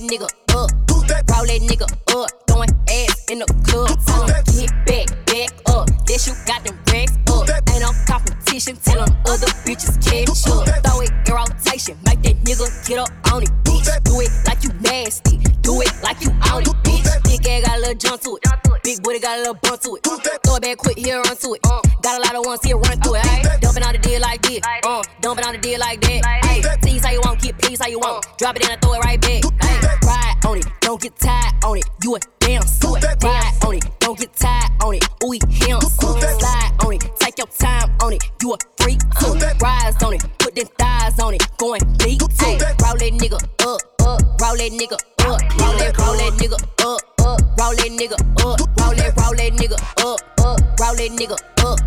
that 0.00 0.02
nigga 0.10 0.26
up. 0.54 0.70
Roll 0.90 1.46
that 1.46 1.62
nigga 1.62 1.86
up. 2.14 2.30
Throwing 2.48 2.70
ass 2.90 3.30
in 3.30 3.38
the 3.38 3.46
club. 3.62 3.94
Uh, 4.08 4.26
get 4.50 4.70
back, 4.86 5.06
back 5.26 5.50
up. 5.70 5.88
This 6.06 6.26
you 6.26 6.34
got 6.46 6.64
them 6.64 6.78
racks 6.90 7.14
up. 7.30 7.48
Ain't 7.70 7.80
no 7.80 7.92
competition. 8.06 8.76
Tell 8.82 9.04
them 9.04 9.16
other 9.26 9.46
bitches 9.62 9.94
catch 10.02 10.28
up. 10.50 10.66
Throw 10.82 11.00
it 11.00 11.10
in 11.10 11.34
rotation. 11.34 11.96
Make 12.06 12.22
that 12.22 12.36
nigga 12.42 12.66
get 12.88 12.98
up 12.98 13.10
on 13.32 13.42
it, 13.42 13.50
bitch. 13.62 13.86
Do 14.04 14.20
it 14.20 14.30
like 14.46 14.62
you 14.64 14.70
nasty. 14.80 15.38
Do 15.62 15.80
it 15.80 15.92
like 16.02 16.20
you 16.22 16.30
on 16.50 16.62
it, 16.62 16.74
bitch. 16.82 17.06
Big 17.24 17.46
ass 17.46 17.66
got 17.66 17.78
a 17.78 17.80
little 17.80 17.94
jump 17.94 18.20
to 18.22 18.36
it. 18.36 18.42
Big 18.82 19.02
booty 19.02 19.18
got 19.18 19.38
a 19.38 19.40
little 19.40 19.54
bump 19.54 19.80
to 19.80 19.96
it. 19.96 20.02
Throw 20.02 20.56
it 20.56 20.62
back 20.62 20.76
quick, 20.76 20.98
here 20.98 21.16
run 21.22 21.36
to 21.36 21.54
it. 21.54 21.62
Got 22.02 22.18
a 22.18 22.22
lot 22.22 22.34
of 22.34 22.44
ones 22.44 22.62
here 22.62 22.76
run 22.76 23.00
through 23.00 23.16
it. 23.16 23.60
Dumping 23.62 23.82
on 23.82 23.92
the 23.94 23.98
deal 23.98 24.13
like 24.34 24.42
this. 24.42 24.60
Uh, 24.84 25.02
dumping 25.20 25.44
on 25.44 25.52
the 25.52 25.58
deal 25.58 25.78
like 25.78 26.00
that. 26.00 26.20
Ay. 26.24 26.62
Tease 26.82 27.04
how 27.04 27.12
you 27.12 27.20
want, 27.24 27.40
keep 27.40 27.56
peace 27.58 27.80
how 27.80 27.88
you 27.88 27.98
want. 27.98 28.26
Drop 28.38 28.56
it 28.56 28.64
in 28.64 28.70
and 28.70 28.80
throw 28.80 28.94
it 28.94 29.04
right 29.04 29.20
back. 29.20 29.42
Ay. 29.62 29.98
Ride 30.02 30.46
on 30.46 30.58
it, 30.58 30.66
don't 30.80 31.00
get 31.00 31.16
tired 31.16 31.54
on 31.64 31.78
it. 31.78 31.84
You 32.02 32.16
a 32.16 32.18
damn 32.40 32.62
suit. 32.62 33.02
Ride 33.22 33.54
on 33.64 33.74
it, 33.74 33.84
don't 34.00 34.18
get 34.18 34.34
tired 34.34 34.70
on 34.82 34.94
it. 34.94 35.04
Ooh, 35.22 35.32
him. 35.32 35.80
Slide 35.80 36.72
on 36.84 36.92
it, 36.94 37.02
take 37.20 37.38
your 37.38 37.46
time 37.46 37.90
on 38.02 38.12
it. 38.12 38.24
You 38.42 38.54
a 38.54 38.58
freak. 38.82 39.00
Uh, 39.22 39.54
rise 39.60 40.02
on 40.02 40.14
it, 40.14 40.24
put 40.38 40.54
them 40.54 40.66
thighs 40.78 41.18
on 41.20 41.34
it. 41.34 41.42
Going 41.58 41.80
deep. 41.98 42.20
Roll 42.20 42.98
that 42.98 43.12
nigga 43.14 43.38
up, 43.62 43.82
up. 44.02 44.20
Roll 44.40 44.56
that 44.56 44.72
nigga 44.74 44.94
up. 44.94 45.40
Roll 45.60 45.78
that, 45.78 45.98
roll 45.98 46.16
that 46.18 46.32
nigga 46.38 46.58
up, 46.82 47.02
up. 47.20 47.40
Roll 47.58 47.74
that 47.76 47.90
nigga 47.94 48.14
up. 48.14 48.60
Roll 48.80 48.94
that, 48.94 49.14
roll 49.16 49.34
that 49.36 49.52
nigga 49.54 49.78
up, 50.02 50.20
up. 50.40 50.80
Roll 50.80 50.96
that 50.96 51.10
nigga 51.14 51.32
up. 51.32 51.80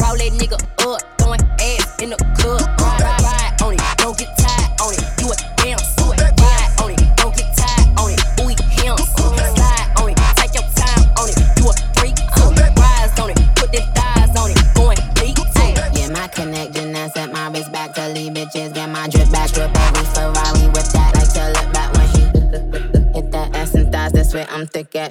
Roll 0.00 0.16
that 0.16 0.32
nigga 0.38 0.52
up. 0.52 0.75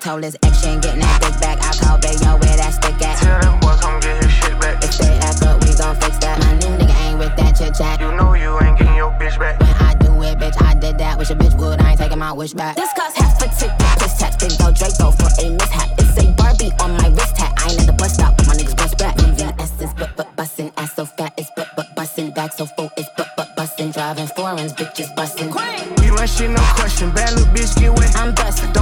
I'm 0.08 0.22
thick 0.22 0.22
at. 0.22 0.22
Told 0.22 0.24
his 0.24 0.38
ex 0.44 0.62
she 0.62 0.70
ain't 0.70 0.82
getting 0.84 1.02
that 1.02 1.22
big 1.22 1.42
back. 1.42 1.58
I 1.62 1.74
call 1.82 1.98
Bayo 1.98 2.38
where 2.38 2.58
that 2.58 2.74
stick 2.74 3.02
at. 3.02 3.18
Tell 3.18 3.42
them 3.42 3.60
boys 3.60 3.80
come 3.82 4.00
get 4.00 4.24
his 4.24 4.32
shit 4.32 4.60
back. 4.60 4.84
If 4.84 4.98
they 4.98 5.18
act 5.18 5.42
up, 5.44 5.64
we 5.64 5.74
gon' 5.74 5.96
fix 5.98 6.18
that. 6.20 6.40
My 6.40 6.54
new 6.62 6.78
nigga 6.78 6.96
ain't 7.06 7.20
with 7.20 7.36
that 7.38 7.58
chit 7.58 7.74
chat. 7.76 8.00
You 8.00 8.12
know 8.14 8.34
you 8.34 8.54
ain't 8.62 8.78
getting 8.78 8.96
your 8.96 9.12
bitch 9.18 9.38
back. 9.40 9.60
When 9.60 9.70
I 9.70 9.94
do 9.96 10.22
it, 10.22 10.38
bitch, 10.38 10.62
I 10.62 10.76
did 10.76 10.98
that. 11.00 11.18
Wish 11.18 11.32
a 11.32 11.36
bitch 11.36 11.58
would. 11.58 11.82
I 11.82 11.92
ain't 11.92 12.00
taking 12.00 12.20
my 12.20 12.34
wish 12.34 12.54
back. 12.54 12.76
This 12.76 12.94
cost 12.94 13.18
half 13.18 13.42
a 13.42 13.48
ticket. 13.50 13.78
This 14.00 14.18
tax 14.18 14.38
big 14.38 14.54
go 14.60 14.72
Draco 14.72 15.12
for 15.12 15.30
a 15.42 15.50
mishap. 15.50 15.90
It's 15.98 16.18
a 16.22 16.32
Barbie 16.34 16.72
on 16.80 16.92
my 16.98 17.08
wrist 17.10 17.38
hat. 17.38 17.54
I 17.58 17.72
ain't 17.72 17.82
at 17.82 17.88
the 17.88 17.94
bus 17.94 18.14
stop, 18.14 18.38
but 18.38 18.48
my 18.48 18.54
niggas 18.54 18.78
bust 18.78 18.98
back. 18.98 19.18
Mm, 19.18 19.34
VVS 19.36 19.82
is 19.82 19.94
but 19.98 20.16
but 20.16 20.36
bustin', 20.36 20.72
ass 20.78 20.94
so 20.94 21.06
fat 21.06 21.34
it's 21.38 21.50
but 21.56 21.68
but 21.76 21.96
bustin', 21.96 22.32
back 22.32 22.54
so 22.54 22.66
full 22.66 22.92
it's 22.98 23.10
but 23.18 23.30
but 23.36 23.56
bustin', 23.56 23.92
driving 23.92 24.28
foreigns, 24.28 24.74
bitches 24.74 25.16
bustin'. 25.16 25.50
We 25.50 26.10
run 26.12 26.28
shit, 26.28 26.52
no 26.52 26.62
question. 26.78 27.12
Bad 27.12 27.34
little 27.34 27.52
bitch 27.54 27.74
get 27.80 27.92
wet. 27.98 28.16
I'm 28.16 28.34
bustin', 28.36 28.72
Don't 28.74 28.74
like 28.74 28.74
good 28.74 28.75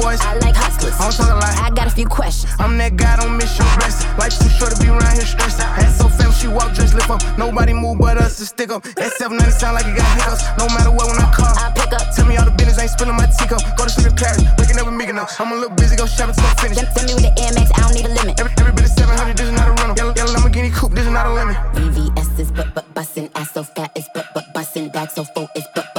boys. 0.00 0.20
I 0.20 0.34
like 0.40 0.56
hustlers. 0.56 0.96
I'm 0.98 1.12
talking 1.12 1.36
like 1.36 1.56
I 1.60 1.70
got 1.70 1.86
a 1.86 1.94
few 1.94 2.06
questions. 2.06 2.52
I'm 2.58 2.76
that 2.78 2.96
guy, 2.96 3.16
don't 3.16 3.36
miss 3.36 3.52
your 3.58 3.68
rest. 3.84 4.08
Life 4.18 4.34
too 4.40 4.48
short 4.48 4.72
to 4.72 4.78
be 4.80 4.88
around 4.88 5.14
here 5.14 5.28
stressed. 5.28 5.60
Ass 5.60 5.98
so 5.98 6.08
when 6.08 6.32
she 6.32 6.48
walk, 6.48 6.72
dress 6.74 6.94
lift 6.94 7.10
up. 7.10 7.20
Nobody 7.36 7.72
move 7.72 7.98
but 7.98 8.16
us 8.16 8.38
to 8.38 8.46
stick 8.46 8.70
up. 8.70 8.82
That 8.96 9.12
790 9.18 9.52
sound 9.52 9.74
like 9.76 9.86
it 9.86 9.96
got 9.96 10.08
hiccups. 10.16 10.42
No 10.56 10.66
matter 10.72 10.90
what, 10.90 11.06
when 11.10 11.18
I 11.20 11.28
call, 11.32 11.52
I 11.52 11.68
pick 11.76 11.92
up. 11.92 12.14
Tell 12.14 12.26
me 12.26 12.36
all 12.36 12.46
the 12.46 12.54
business, 12.56 12.78
ain't 12.78 12.90
spilling 12.90 13.16
my 13.16 13.26
teacup. 13.26 13.60
Go 13.76 13.84
to 13.84 13.90
sleep 13.90 14.08
in 14.08 14.16
Paris, 14.16 14.42
waking 14.56 14.78
up 14.80 14.86
with 14.86 14.96
me 14.96 15.04
enough. 15.08 15.36
I'm 15.40 15.52
a 15.52 15.56
little 15.56 15.76
busy, 15.76 15.96
go 15.96 16.06
shopping 16.06 16.34
till 16.34 16.46
I'm 16.46 16.56
finished. 16.56 16.80
Send, 16.80 16.92
send 16.96 17.06
me 17.08 17.14
with 17.18 17.26
the 17.28 17.34
AmEx, 17.36 17.68
I 17.76 17.80
don't 17.84 17.94
need 17.94 18.06
a 18.08 18.14
limit. 18.14 18.40
Every, 18.40 18.52
every 18.56 18.72
bit 18.72 18.88
of 18.88 18.92
700, 18.96 19.36
this 19.36 19.48
is 19.48 19.56
not 19.56 19.68
a 19.68 19.74
rental. 19.76 19.96
Yellow, 20.00 20.14
yellow 20.16 20.32
Lamborghini 20.32 20.72
coupe, 20.72 20.94
this 20.96 21.04
is 21.04 21.12
not 21.12 21.26
a 21.26 21.32
lemon. 21.32 21.56
VVS 21.76 22.38
is 22.38 22.50
but 22.52 22.72
but 22.74 22.86
bustin', 22.94 23.28
ass 23.34 23.52
so 23.52 23.62
fat 23.62 23.92
it's 23.96 24.08
but 24.14 24.26
but 24.32 24.48
bustin', 24.54 24.88
back 24.90 25.10
so 25.10 25.24
full 25.24 25.48
it's 25.54 25.68
but 25.74 25.89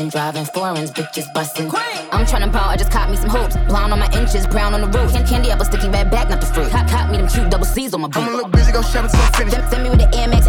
bustin', 0.00 0.08
driving 0.08 0.44
foreigns, 0.46 0.90
bitches 0.90 1.32
bustin'. 1.34 1.70
I'm 2.12 2.24
tryna 2.24 2.52
ball, 2.52 2.68
I 2.68 2.76
just 2.76 2.90
caught 2.90 3.10
me 3.10 3.16
some 3.16 3.28
hoops. 3.30 3.56
Blonde 3.68 3.92
on 3.92 3.98
my 3.98 4.10
inches, 4.12 4.46
brown 4.46 4.74
on 4.74 4.80
the 4.80 4.86
roof. 4.98 5.12
Can- 5.12 5.26
Candy 5.26 5.50
apple 5.50 5.64
sticky 5.64 5.88
red 5.88 6.10
back, 6.10 6.28
not 6.30 6.40
the 6.40 6.46
fruit. 6.46 6.70
Caught, 6.70 7.10
me 7.10 7.18
them 7.18 7.28
cute 7.28 7.50
double 7.50 7.66
C's 7.66 7.92
on 7.94 8.00
my 8.00 8.08
I'm 8.14 8.28
a 8.28 8.30
little 8.30 8.48
busy, 8.50 8.72
go 8.72 8.82
shopping 8.82 9.10
till 9.10 9.20
I'm 9.20 9.32
finished. 9.32 9.56
Send, 9.56 9.70
send 9.70 9.82
me 9.84 9.90
with 9.90 10.00
the 10.00 10.06
AmEx, 10.16 10.46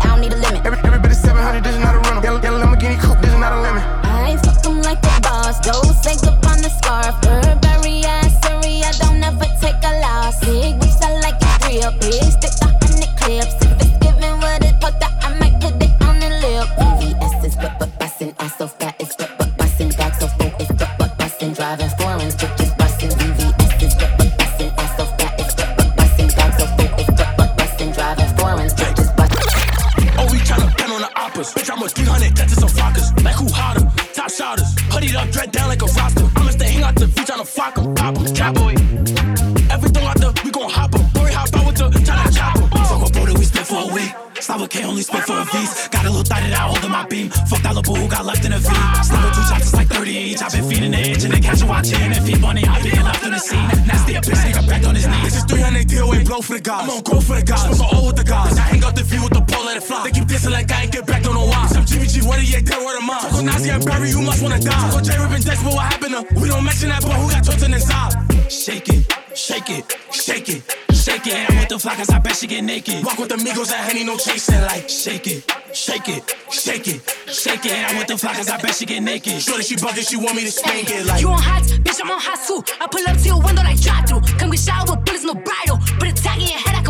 GBG, 62.11 62.27
what 62.27 62.43
yeah, 62.43 62.59
dead 62.59 62.83
word 62.83 62.97
of 62.97 63.03
mine. 63.03 63.19
Talk 63.21 63.43
Nazi 63.43 63.69
and 63.69 63.85
Barry, 63.85 64.09
you 64.09 64.21
must 64.21 64.41
wanna 64.41 64.59
die. 64.59 64.95
On 64.95 65.03
J 65.03 65.17
Rip 65.17 65.41
Dex, 65.41 65.63
what 65.63 65.79
happened 65.79 66.13
to? 66.13 66.39
We 66.39 66.49
don't 66.49 66.63
mention 66.63 66.89
that, 66.89 67.01
but 67.01 67.13
who 67.13 67.29
got 67.29 67.43
tortured 67.43 67.71
inside? 67.71 68.13
Shake 68.51 68.89
it, 68.89 69.13
shake 69.35 69.69
it, 69.69 69.97
shake 70.11 70.49
it. 70.49 70.77
Shake 71.01 71.25
it, 71.25 71.49
I'm 71.49 71.57
with 71.57 71.69
the 71.69 71.79
flock, 71.79 71.97
cause 71.97 72.11
I 72.11 72.19
bet 72.19 72.35
she 72.35 72.45
get 72.45 72.63
naked. 72.63 73.03
Walk 73.03 73.17
with 73.17 73.29
the 73.29 73.35
Migos 73.35 73.73
and 73.73 73.81
Henny, 73.81 74.03
no 74.03 74.17
chasing. 74.17 74.61
Like, 74.61 74.87
shake 74.87 75.25
it, 75.25 75.49
shake 75.73 76.07
it, 76.07 76.35
shake 76.51 76.87
it, 76.87 77.01
shake 77.25 77.65
it. 77.65 77.89
I'm 77.89 77.97
with 77.97 78.05
the 78.05 78.19
flock, 78.19 78.35
cause 78.35 78.49
I 78.49 78.61
bet 78.61 78.75
she 78.75 78.85
get 78.85 79.01
naked. 79.01 79.41
Shorty, 79.41 79.63
she 79.63 79.75
bugging, 79.77 80.07
she 80.07 80.17
want 80.17 80.35
me 80.35 80.43
to 80.43 80.51
spank 80.51 80.91
it. 80.91 81.07
Like, 81.07 81.21
You 81.21 81.29
on 81.29 81.41
hot, 81.41 81.63
bitch, 81.63 81.99
I'm 82.03 82.11
on 82.11 82.19
hot 82.21 82.37
too. 82.45 82.61
I 82.79 82.85
pull 82.85 83.01
up 83.09 83.17
to 83.17 83.25
your 83.25 83.41
window 83.41 83.63
like 83.63 83.81
drive 83.81 84.05
through. 84.07 84.21
Come 84.37 84.51
get 84.51 84.59
shot 84.59 84.85
with 84.91 85.03
bullets, 85.03 85.23
no 85.25 85.33
bridle. 85.33 85.79
Put 85.97 86.09
a 86.09 86.13
tag 86.13 86.37
in 86.37 86.53
your 86.53 86.59
head, 86.61 86.80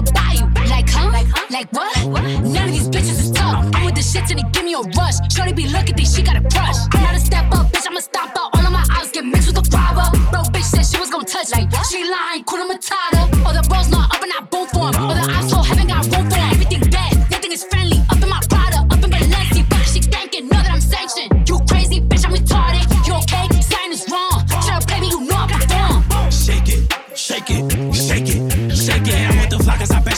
I 0.96 1.04
could 1.04 1.12
buy. 1.12 1.12
Like, 1.12 1.28
huh? 1.32 1.48
Like, 1.52 1.70
what? 1.74 2.24
None 2.44 2.70
of 2.70 2.72
these 2.72 2.90
bitches 2.90 3.20
is 3.20 3.32
tough. 3.32 3.66
I'm 3.74 3.86
with 3.86 3.96
the 3.96 4.02
shit 4.04 4.26
till 4.28 4.38
they 4.38 4.48
give 4.52 4.64
me 4.66 4.74
a 4.74 4.82
rush. 4.98 5.16
Shorty 5.34 5.54
be 5.54 5.68
looking, 5.68 5.96
think 5.96 6.08
she 6.08 6.22
got 6.22 6.36
a 6.38 6.42
brush. 6.42 6.78
I'm 6.94 7.04
not 7.04 7.16
a 7.16 7.20
step 7.20 7.46
up, 7.52 7.68
bitch, 7.72 7.86
I'ma 7.88 8.00
stop 8.00 8.30
out. 8.38 8.50
All 8.56 8.66
of 8.66 8.72
my 8.72 8.86
eyes 8.98 9.12
get 9.12 9.26
mixed 9.26 9.48
with 9.48 9.58
the 9.60 9.66
robber. 9.76 10.08
Bro, 10.32 10.42
bitch 10.54 10.64
said 10.68 10.86
she 10.86 10.98
was 11.00 11.10
gonna 11.10 11.26
touch. 11.26 11.52
Like, 11.52 11.68
she 11.90 12.04
lying, 12.10 12.44
Kuna 12.44 12.66
Matata. 12.70 13.22
All 13.46 13.54
the 13.54 13.64
bros 13.70 13.90
not 13.90 14.14
up 14.14 14.22
and 14.22 14.32
I 14.32 14.42
boom 14.52 14.68
for 14.74 14.88
'em. 14.90 14.96
All 15.10 15.16
the 15.16 15.26
asshole 15.38 15.64
haven't 15.64 15.88
got 15.88 16.06
room 16.12 16.30
for 16.30 16.38
'em. 16.38 16.52
Everything 16.56 16.82
bad, 16.90 17.14
nothing 17.32 17.52
is 17.52 17.64
friendly. 17.64 18.00
Up 18.12 18.22
in 18.22 18.30
my 18.30 18.40
Prada, 18.50 18.80
up 18.94 19.04
in 19.04 19.10
Balenci. 19.12 19.62
But 19.70 19.84
she 19.92 20.00
thinking, 20.02 20.48
know 20.52 20.62
that 20.66 20.72
I'm 20.72 20.82
sanctioned. 20.82 21.48
You 21.50 21.60
crazy, 21.70 22.00
bitch, 22.02 22.24
I'm 22.26 22.34
retarded. 22.34 22.86
You 23.08 23.14
okay? 23.22 23.46
Sign 23.62 23.92
is 23.92 24.06
wrong. 24.12 24.38
Should've 24.64 24.88
played 24.88 25.02
me, 25.02 25.10
you 25.10 25.22
know 25.30 25.36
I 25.36 25.48
got 25.48 25.64
form. 25.72 26.32
shake 26.32 26.70
it, 26.76 26.82
shake 27.16 27.50
it, 27.50 27.64
shake 27.96 28.30
it, 28.30 28.31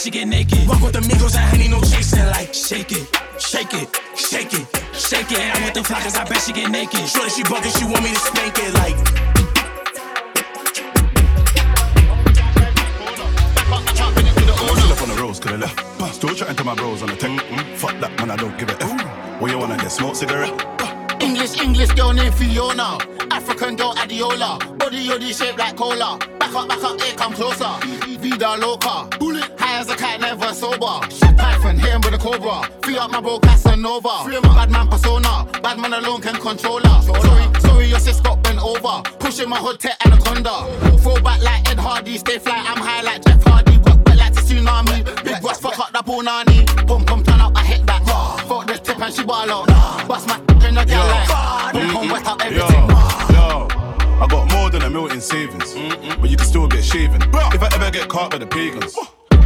she 0.04 0.12
get 0.12 0.28
naked. 0.28 0.68
Walk 0.68 0.82
with 0.82 0.94
the 0.94 1.00
Migos 1.00 1.36
and 1.38 1.46
Henny, 1.56 1.70
no 1.70 1.80
chasing. 1.80 2.26
Like, 2.26 2.54
shake 2.54 2.92
it, 2.92 3.08
shake 3.40 3.74
it, 3.74 3.88
shake 4.18 4.54
it, 4.54 4.68
shake 4.92 5.32
it. 5.32 5.56
I'm 5.56 5.64
with 5.64 5.76
the 5.76 5.84
flock, 5.84 6.04
cause 6.04 6.18
I 6.18 6.26
bet 6.26 6.42
she 6.42 6.52
get 6.52 6.70
naked. 6.70 7.08
Shorty, 7.08 7.30
she 7.30 7.44
bugging, 7.44 7.72
she 7.80 7.86
want 7.86 8.04
me 8.04 8.10
to 8.10 8.20
spank 8.20 8.60
it. 8.60 8.74
Like, 8.74 8.98
Still 14.76 14.92
up 14.92 15.02
on 15.02 15.10
the 15.10 15.18
roads, 15.22 15.40
could 15.40 15.54
I 15.54 15.56
left. 15.56 16.14
Still 16.16 16.36
chatting 16.36 16.58
to 16.58 16.64
my 16.66 16.76
bros 16.76 17.02
on 17.02 17.08
the 17.08 17.16
tech. 17.16 17.32
Mm, 17.32 17.78
fuck 17.78 17.98
that, 18.02 18.12
man, 18.20 18.32
I 18.32 18.36
don't 18.36 18.58
give 18.60 18.70
a 18.70 18.84
F. 18.84 19.42
What 19.42 19.52
you 19.52 19.58
wanna 19.58 19.78
get? 19.78 19.90
Smoke 19.90 20.18
cigarette? 20.18 20.52
English, 21.22 21.58
English 21.62 21.92
girl 21.92 22.12
named 22.12 22.36
Fiona. 22.36 22.98
African 23.32 23.78
girl 23.78 23.94
Adiola. 23.96 24.78
Body 24.78 25.08
yoddy 25.08 25.32
shaped 25.34 25.58
like 25.58 25.78
cola. 25.78 26.20
Back 26.54 26.62
up, 26.62 26.70
back 26.70 26.84
up, 26.84 27.02
here 27.02 27.16
come 27.16 27.34
closer. 27.34 27.74
Vida 28.20 28.56
loca. 28.60 29.10
Bullet. 29.18 29.50
High 29.58 29.80
as 29.80 29.90
a 29.90 29.96
cat, 29.96 30.22
never 30.22 30.54
sober. 30.54 31.02
Shit 31.10 31.36
Python, 31.36 31.80
hit 31.80 31.90
him 31.90 32.02
with 32.02 32.14
a 32.14 32.18
cobra. 32.20 32.70
Free 32.84 32.96
up 32.96 33.10
my 33.10 33.20
bro 33.22 33.40
Casanova. 33.40 34.24
Free 34.24 34.40
my 34.40 34.54
bad 34.54 34.70
man 34.70 34.88
persona. 34.88 35.48
Bad 35.64 35.80
man 35.80 35.94
alone 35.94 36.22
can 36.22 36.36
control 36.36 36.80
her. 36.80 37.02
Sorry, 37.02 37.60
sorry, 37.60 37.88
your 37.88 37.98
sis 37.98 38.20
got 38.20 38.44
bent 38.44 38.62
over. 38.62 39.02
Pushing 39.18 39.50
my 39.50 39.58
hood 39.58 39.80
tech 39.80 39.98
anaconda. 40.06 41.00
Fall 41.00 41.20
back 41.22 41.42
like 41.42 41.68
Ed 41.72 41.80
Hardy. 41.80 42.20
Stay 42.20 42.38
fly, 42.38 42.64
I'm 42.68 42.78
high 42.78 43.02
like 43.02 43.26
Jeff 43.26 43.44
Hardy. 43.44 43.78
Work 43.78 44.04
back 44.04 44.18
like 44.18 44.34
the 44.36 44.42
tsunami. 44.42 45.24
Big 45.24 45.42
boss, 45.42 45.60
fuck 45.60 45.80
up 45.80 45.92
that 45.92 46.06
punani. 46.06 46.68
Boom, 46.86 47.04
boom, 47.04 47.24
turn 47.24 47.42
up, 47.42 47.58
I 47.58 47.64
hit 47.64 47.84
that. 47.88 48.06
Fuck 48.48 48.68
this 48.68 48.80
tip 48.82 49.00
and 49.02 49.12
she 49.12 49.24
ball 49.24 49.50
out. 49.50 50.08
Bust 50.08 50.28
my 50.28 50.38
in 50.68 50.76
the 50.76 50.86
girl 50.86 51.08
like. 51.08 51.74
Boom, 51.74 51.90
come 51.90 52.10
wet 52.10 52.28
up 52.28 52.46
everything. 52.46 52.93
Yo. 54.94 55.08
I 55.08 55.10
got 55.10 55.10
more 55.10 55.10
mil 55.10 55.12
in 55.12 55.22
savings, 55.22 55.74
but 56.20 56.30
you 56.30 56.38
can 56.38 56.46
still 56.46 56.68
get 56.68 56.84
shaven. 56.84 57.22
If 57.22 57.62
I 57.62 57.70
ever 57.76 57.92
get 57.92 58.10
caught 58.10 58.32
by 58.32 58.38
the 58.38 58.48
pagans. 58.48 58.96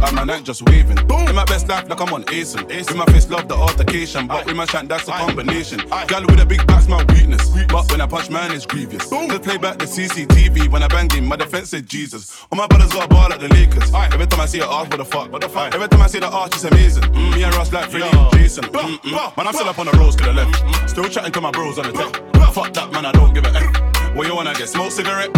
I'm 0.00 0.14
my 0.14 0.22
night 0.22 0.44
just 0.44 0.62
waving. 0.62 0.94
Boom. 1.08 1.26
In 1.26 1.34
my 1.34 1.44
best 1.44 1.68
life, 1.68 1.88
like 1.88 2.00
I'm 2.00 2.12
on 2.14 2.24
ace. 2.32 2.54
With 2.54 2.94
my 2.94 3.04
face, 3.06 3.28
love 3.28 3.48
the 3.48 3.56
altercation. 3.56 4.28
But 4.28 4.46
with 4.46 4.54
my 4.54 4.64
shank, 4.64 4.88
that's 4.88 5.08
a 5.08 5.10
combination. 5.10 5.80
Girl 6.06 6.22
with 6.22 6.38
a 6.38 6.46
big 6.46 6.64
back's 6.68 6.86
my 6.86 7.04
weakness. 7.06 7.50
But 7.66 7.90
when 7.90 8.00
I 8.00 8.06
punch, 8.06 8.30
man, 8.30 8.52
it's 8.52 8.64
grievous. 8.64 9.10
Just 9.10 9.42
play 9.42 9.58
back 9.58 9.78
the 9.78 9.86
CCTV. 9.86 10.68
When 10.70 10.84
I 10.84 10.86
bang 10.86 11.10
him, 11.10 11.26
my 11.26 11.34
defense 11.34 11.70
said 11.70 11.88
Jesus. 11.88 12.46
All 12.52 12.56
my 12.56 12.68
brothers 12.68 12.92
got 12.92 13.06
a 13.06 13.08
ball 13.08 13.28
like 13.28 13.40
the 13.40 13.48
Lakers. 13.48 13.92
Every 13.92 14.28
time 14.28 14.40
I 14.40 14.46
see 14.46 14.60
a 14.60 14.66
arch, 14.66 14.88
what 14.88 14.98
the 14.98 15.04
fuck? 15.04 15.32
What 15.32 15.40
the 15.40 15.48
fuck? 15.48 15.74
Every 15.74 15.88
time 15.88 16.02
I 16.02 16.06
see 16.06 16.20
the 16.20 16.28
arch, 16.28 16.54
it's 16.54 16.62
amazing. 16.62 17.02
Mm, 17.02 17.34
me 17.34 17.42
and 17.42 17.54
Ross 17.56 17.72
like 17.72 17.90
Freddie 17.90 18.06
and 18.06 18.32
Jason. 18.34 18.64
Mm, 18.66 18.98
mm. 18.98 19.36
Man, 19.36 19.48
I'm 19.48 19.52
still 19.52 19.68
up 19.68 19.80
on 19.80 19.86
the 19.86 19.98
roads 19.98 20.14
to 20.14 20.24
the 20.26 20.32
left. 20.32 20.88
Still 20.88 21.08
chatting 21.08 21.32
to 21.32 21.40
my 21.40 21.50
bros 21.50 21.76
on 21.76 21.86
the 21.86 21.92
tech. 21.92 22.38
Fuck 22.54 22.72
that, 22.74 22.92
man, 22.92 23.04
I 23.04 23.10
don't 23.10 23.34
give 23.34 23.44
a 23.44 23.48
F. 23.48 23.87
What 24.18 24.26
you 24.26 24.34
wanna 24.34 24.52
get? 24.52 24.68
Smoke 24.68 24.90
cigarette? 24.90 25.30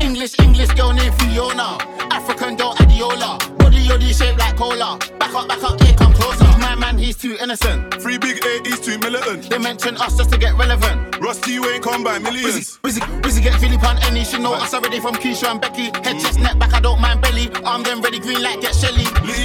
English, 0.00 0.38
English 0.38 0.70
girl 0.74 0.92
named 0.92 1.12
Fiona. 1.18 1.76
African 2.12 2.54
girl 2.54 2.72
Adiola. 2.76 3.58
Body 3.58 3.78
yoddy 3.78 4.16
shaped 4.16 4.38
like 4.38 4.56
cola. 4.56 4.96
Back 5.18 5.34
up, 5.34 5.48
back 5.48 5.60
up, 5.64 5.82
here 5.82 5.92
come 5.96 6.12
closer. 6.12 6.44
My 6.60 6.76
man, 6.76 6.98
he's 6.98 7.16
too 7.16 7.36
innocent. 7.42 8.00
Three 8.00 8.18
big 8.18 8.38
A, 8.46 8.60
he's 8.62 8.78
too 8.78 8.96
militant. 8.98 9.50
They 9.50 9.58
mention 9.58 9.96
us 9.96 10.16
just 10.16 10.30
to 10.30 10.38
get 10.38 10.56
relevant. 10.56 11.18
Rusty, 11.20 11.50
you 11.50 11.68
ain't 11.68 11.82
come 11.82 12.04
by 12.04 12.20
millions. 12.20 12.78
Wizzy, 12.84 13.00
Wizzy 13.22 13.42
get 13.42 13.58
Philip 13.60 13.82
on 13.82 13.98
any. 14.04 14.22
She 14.22 14.38
know 14.38 14.54
us 14.54 14.72
already 14.72 15.00
from 15.00 15.16
Keisha 15.16 15.50
and 15.50 15.60
Becky. 15.60 15.86
Head, 16.06 16.20
chest, 16.20 16.38
neck, 16.38 16.56
back, 16.60 16.74
I 16.74 16.80
don't 16.80 17.00
mind 17.00 17.22
belly. 17.22 17.50
Arm 17.64 17.82
them 17.82 18.02
ready, 18.02 18.20
green 18.20 18.40
light, 18.40 18.60
get 18.60 18.72
Shelly. 18.76 19.02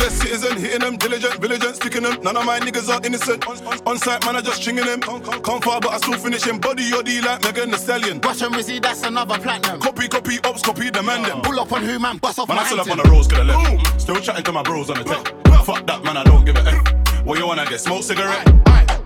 Legal 0.08 0.22
citizen, 0.22 0.58
hitting 0.58 0.80
them, 0.80 0.96
diligent, 0.96 1.36
vigilant, 1.36 1.76
sticking 1.76 2.04
them. 2.04 2.22
None 2.24 2.38
of 2.38 2.46
my 2.46 2.60
niggas 2.62 2.88
are 2.88 3.06
innocent. 3.06 3.46
On, 3.86 3.98
site, 3.98 4.26
man, 4.26 4.38
I 4.38 4.42
just 4.42 4.62
stringing 4.62 4.86
them. 4.86 5.02
Come 5.02 5.62
far, 5.62 5.82
but 5.82 5.92
I 5.92 5.98
still 5.98 6.18
finish 6.18 6.46
him. 6.46 6.60
Body 6.60 6.94
or 6.94 7.04
D 7.04 7.20
like 7.20 7.44
Megan 7.44 7.72
Thee 7.72 7.78
Stallion. 7.78 8.22
Rush 8.22 8.42
and 8.42 8.56
Wizzy, 8.56 8.82
that's 8.82 9.04
another 9.04 9.38
platinum. 9.38 9.82
Copy, 9.82 10.08
copy, 10.08 10.40
ops, 10.46 10.62
copy, 10.62 10.90
the 10.90 11.04
man 11.04 11.24
them. 11.24 11.42
Pull 11.42 11.60
up 11.60 11.74
on 11.74 11.84
who, 11.84 12.00
man, 12.00 12.18
bust 12.20 12.40
off 12.40 12.48
Man, 12.48 12.56
my 12.56 12.64
I 12.64 12.66
still 12.68 12.80
up 12.80 12.90
on 12.90 12.98
the 13.00 13.04
roads, 13.04 13.28
coulda 13.28 13.44
left. 13.44 14.02
Still 14.02 14.16
chatting 14.22 14.44
to 14.46 14.52
my 14.54 14.64
bros 14.64 14.90
on 14.90 14.98
the 14.98 15.04
tech. 15.04 15.66
Fuck 15.66 15.86
that, 15.88 16.02
man, 16.06 16.16
I 16.16 16.24
don't 16.24 16.46
give 16.46 16.56
a 16.56 16.62
F. 16.62 17.26
What 17.26 17.38
you 17.38 17.46
wanna 17.46 17.66
get? 17.66 17.82
Smoke 17.82 18.04
cigarette? 18.04 18.48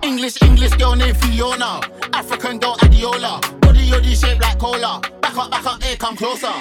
English, 0.04 0.40
English 0.42 0.74
girl 0.74 0.94
named 0.94 1.16
Fiona. 1.16 1.80
African 2.12 2.58
girl 2.60 2.76
Adiola. 2.76 3.60
Body 3.60 3.90
yoddy 3.90 4.14
shaped 4.14 4.40
like 4.40 4.60
cola. 4.60 5.00
Back 5.20 5.36
up, 5.36 5.50
back 5.50 5.66
up, 5.66 5.82
hey, 5.82 5.96
come 5.96 6.16
closer. 6.16 6.52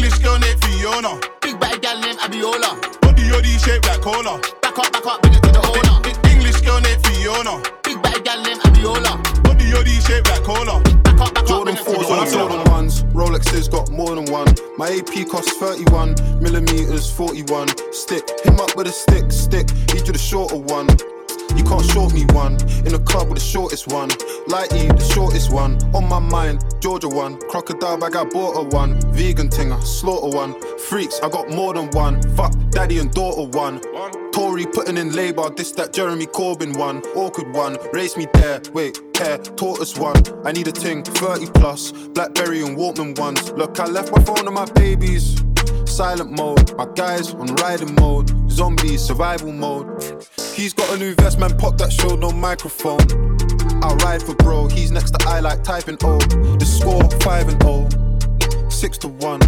English 0.00 0.20
girl 0.20 0.38
named 0.38 0.64
Fiona. 0.64 1.20
Big 1.42 1.60
bad 1.60 1.82
gal 1.82 2.00
named 2.00 2.18
Abiola. 2.20 2.80
Body 3.02 3.20
yoddy 3.20 3.62
shaped 3.62 3.86
like 3.86 4.00
cola. 4.00 4.40
Back 4.62 4.78
up, 4.78 4.90
back 4.94 5.04
up, 5.04 5.20
bring 5.20 5.34
it 5.34 5.42
to 5.42 5.52
the 5.52 5.60
owner. 5.60 6.32
English 6.32 6.62
girl 6.62 6.80
named 6.80 7.04
Fiona. 7.04 7.60
Big 7.84 8.00
bad 8.00 8.24
gal 8.24 8.40
named 8.40 8.60
Abiola. 8.60 9.20
Body 9.44 9.66
yoddy 9.66 10.00
shaped 10.00 10.26
like 10.30 10.42
cola. 10.42 10.80
Back 11.04 11.20
up, 11.20 11.34
back 11.34 11.44
up, 11.44 11.46
Jordan 11.46 11.74
bring 11.74 11.96
it 11.96 12.00
to 12.00 12.00
4s 12.00 12.08
the 12.08 12.38
on 12.38 12.48
owner. 12.48 12.64
Jordan 12.64 12.88
1s. 12.88 13.12
Rolexes 13.12 13.70
got 13.70 13.90
more 13.90 14.14
than 14.14 14.24
one. 14.32 14.48
My 14.78 14.88
AP 14.88 15.28
costs 15.28 15.52
31. 15.58 16.14
Millimeters 16.40 17.12
41. 17.12 17.68
Stick. 17.92 18.24
Him 18.42 18.58
up 18.58 18.74
with 18.76 18.86
a 18.86 18.92
stick. 18.92 19.30
Stick. 19.30 19.68
Need 19.92 20.06
you 20.06 20.14
the 20.14 20.18
shorter 20.18 20.56
one. 20.56 20.88
You 21.56 21.64
can't 21.64 21.84
short 21.84 22.12
me 22.12 22.24
one. 22.32 22.54
In 22.84 22.92
the 22.92 23.02
club 23.04 23.28
with 23.28 23.38
the 23.38 23.44
shortest 23.44 23.88
one. 23.88 24.10
Lighty, 24.48 24.88
the 24.96 25.04
shortest 25.14 25.52
one. 25.52 25.78
On 25.94 26.08
my 26.08 26.18
mind, 26.18 26.64
Georgia 26.80 27.08
one. 27.08 27.38
Crocodile 27.48 27.98
bag, 27.98 28.16
I 28.16 28.24
bought 28.24 28.56
a 28.56 28.62
one. 28.62 29.00
Vegan 29.12 29.48
tinger, 29.48 29.82
slaughter 29.82 30.36
one. 30.36 30.54
Freaks, 30.78 31.20
I 31.20 31.28
got 31.28 31.50
more 31.50 31.74
than 31.74 31.90
one. 31.90 32.22
Fuck, 32.36 32.54
daddy 32.70 32.98
and 32.98 33.12
daughter 33.12 33.48
one. 33.56 33.80
Tory 34.32 34.64
putting 34.64 34.96
in 34.96 35.12
labour, 35.12 35.50
this 35.50 35.72
that 35.72 35.92
Jeremy 35.92 36.26
Corbyn 36.26 36.76
one. 36.76 37.02
Awkward 37.16 37.52
one, 37.54 37.76
race 37.92 38.16
me 38.16 38.26
there. 38.34 38.60
Wait, 38.72 38.98
care, 39.12 39.38
tortoise 39.38 39.96
one. 39.98 40.22
I 40.46 40.52
need 40.52 40.68
a 40.68 40.72
ting, 40.72 41.02
30 41.02 41.46
plus. 41.52 41.92
Blackberry 41.92 42.62
and 42.62 42.76
Walkman 42.76 43.18
ones. 43.18 43.50
Look, 43.52 43.80
I 43.80 43.86
left 43.86 44.12
my 44.12 44.22
phone 44.22 44.46
on 44.46 44.54
my 44.54 44.66
babies. 44.72 45.42
Silent 45.90 46.30
mode, 46.30 46.74
my 46.76 46.86
guys 46.94 47.34
on 47.34 47.46
riding 47.56 47.94
mode. 47.96 48.30
Zombie 48.50 48.96
survival 48.96 49.52
mode. 49.52 49.86
He's 50.54 50.72
got 50.72 50.94
a 50.94 50.96
new 50.96 51.14
vest, 51.16 51.38
man. 51.38 51.58
Pop 51.58 51.76
that 51.78 51.92
show, 51.92 52.14
no 52.14 52.30
microphone. 52.30 53.00
I'll 53.82 53.96
ride 53.96 54.22
for 54.22 54.34
bro. 54.36 54.68
He's 54.68 54.90
next 54.90 55.10
to 55.12 55.28
I 55.28 55.40
like 55.40 55.62
typing 55.64 55.98
O. 56.02 56.18
The 56.18 56.64
score 56.64 57.02
5 57.20 57.48
and 57.48 57.62
0. 57.62 58.70
6 58.70 58.98
to 58.98 59.08
1. 59.08 59.40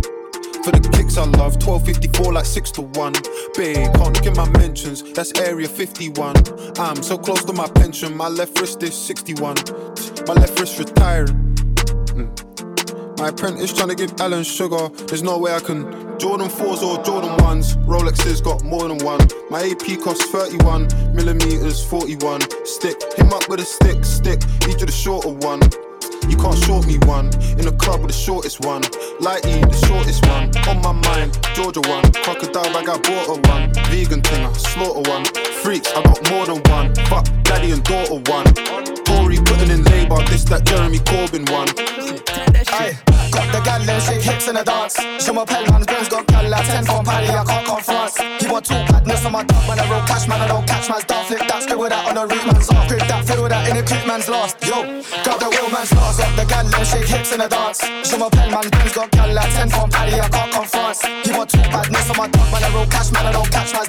For 0.62 0.70
the 0.70 0.90
kicks 0.92 1.16
I 1.16 1.24
love, 1.24 1.54
1254 1.62 2.32
like 2.32 2.44
6 2.44 2.70
to 2.72 2.82
1. 2.82 3.12
Babe, 3.56 3.94
can't 3.94 4.26
in 4.26 4.34
my 4.34 4.48
mentions, 4.58 5.02
that's 5.14 5.32
area 5.40 5.68
51. 5.68 6.36
I'm 6.78 7.02
so 7.02 7.16
close 7.18 7.44
to 7.44 7.52
my 7.52 7.68
pension, 7.68 8.16
my 8.16 8.28
left 8.28 8.60
wrist 8.60 8.82
is 8.82 8.96
61. 8.96 9.56
My 10.26 10.34
left 10.34 10.58
wrist 10.60 10.78
retiring. 10.78 11.54
Mm. 12.14 13.18
My 13.18 13.28
apprentice 13.28 13.72
trying 13.72 13.88
to 13.88 13.94
give 13.94 14.20
Alan 14.20 14.44
Sugar, 14.44 14.88
there's 15.06 15.22
no 15.22 15.38
way 15.38 15.54
I 15.54 15.60
can. 15.60 16.11
Jordan 16.22 16.46
4s 16.46 16.84
or 16.84 17.02
Jordan 17.02 17.30
1s, 17.38 17.84
Rolexes 17.84 18.44
got 18.44 18.62
more 18.62 18.86
than 18.86 19.04
one. 19.04 19.18
My 19.50 19.58
AP 19.58 20.00
costs 20.00 20.30
31, 20.30 20.86
millimeters 21.12 21.84
41. 21.84 22.42
Stick, 22.64 22.94
him 23.18 23.32
up 23.32 23.48
with 23.48 23.58
a 23.58 23.64
stick, 23.64 24.04
stick, 24.04 24.38
need 24.68 24.78
you 24.78 24.86
the 24.86 24.92
shorter 24.92 25.30
one. 25.30 25.58
You 26.30 26.36
can't 26.36 26.56
short 26.62 26.86
me 26.86 26.98
one. 27.10 27.26
In 27.58 27.66
the 27.66 27.74
club 27.76 28.02
with 28.02 28.12
the 28.12 28.16
shortest 28.16 28.64
one. 28.64 28.82
Lighty, 29.18 29.66
the 29.66 29.86
shortest 29.88 30.24
one. 30.26 30.46
On 30.70 30.78
my 30.80 30.92
mind, 31.10 31.36
Georgia 31.56 31.80
one. 31.90 32.06
Crocodile 32.22 32.70
bag, 32.70 32.88
I 32.88 32.98
bought 33.02 33.26
a 33.26 33.36
one. 33.50 33.74
Vegan 33.90 34.22
thing, 34.22 34.46
I 34.46 34.52
slaughter 34.52 35.02
one. 35.10 35.24
Freaks, 35.58 35.90
I 35.90 36.04
got 36.04 36.22
more 36.30 36.46
than 36.46 36.62
one. 36.70 36.94
Fuck, 37.10 37.26
daddy 37.42 37.72
and 37.72 37.82
daughter 37.82 38.22
one. 38.30 38.46
Tory 39.02 39.38
putting 39.42 39.74
in 39.74 39.82
labour, 39.82 40.22
this 40.30 40.44
that 40.44 40.62
Jeremy 40.66 40.98
Corbyn 40.98 41.50
one. 41.50 41.66
Aye, 42.70 42.94
got 43.32 43.48
the 43.50 43.60
gal 43.64 43.80
them 43.80 44.00
shake 44.00 44.22
hips 44.22 44.46
in 44.48 44.54
the 44.54 44.62
dance. 44.62 44.96
Je 45.18 45.32
m'appelle 45.32 45.64
man, 45.72 45.82
Benz 45.88 46.08
got 46.08 46.26
gal 46.26 46.46
like 46.48 46.66
10 46.66 46.84
from 46.84 47.04
Paris, 47.04 47.30
I 47.30 47.44
can't 47.44 47.66
come 47.66 47.80
France. 47.80 48.16
He 48.38 48.46
want 48.46 48.64
two 48.66 48.76
badness 48.92 49.24
on 49.24 49.32
my 49.32 49.42
dog, 49.42 49.64
man, 49.66 49.80
I 49.80 49.90
roll 49.90 50.04
cash, 50.06 50.28
man, 50.28 50.40
I 50.40 50.48
don't 50.48 50.66
catch 50.68 50.88
man's 50.88 51.04
dog. 51.04 51.26
Flip 51.26 51.40
that, 51.40 51.62
scribble 51.62 51.88
that 51.88 52.04
on 52.06 52.14
the 52.14 52.24
root 52.28 52.44
man's 52.46 52.68
off. 52.68 52.86
Grip 52.88 53.06
that, 53.08 53.24
fiddle 53.24 53.48
that 53.48 53.68
in 53.68 53.76
the 53.76 53.82
creep 53.82 54.06
man's 54.06 54.28
lost. 54.28 54.60
Yo, 54.62 54.84
got 55.24 55.40
the 55.40 55.48
real 55.48 55.70
man's 55.72 55.92
lost. 55.96 56.20
Got 56.20 56.36
the 56.36 56.44
gal 56.44 56.66
them 56.68 56.84
shake 56.84 57.08
hips 57.08 57.32
in 57.32 57.40
the 57.40 57.48
dance. 57.48 57.80
Je 57.80 58.16
m'appelle 58.20 58.50
man, 58.52 58.68
Benz 58.68 58.92
got 58.92 59.10
gal 59.10 59.32
like 59.32 59.52
10 59.56 59.70
from 59.70 59.88
Paris, 59.88 60.14
I 60.14 60.28
can't 60.28 60.52
come 60.52 60.68
France. 60.68 61.00
He 61.24 61.32
want 61.32 61.48
two 61.48 61.64
badness 61.72 62.10
on 62.10 62.16
my 62.20 62.28
dog, 62.28 62.48
man, 62.52 62.62
I 62.62 62.68
roll 62.76 62.86
cash, 62.86 63.10
man, 63.12 63.26
I 63.26 63.32
don't 63.32 63.50
catch 63.50 63.72
man's 63.72 63.88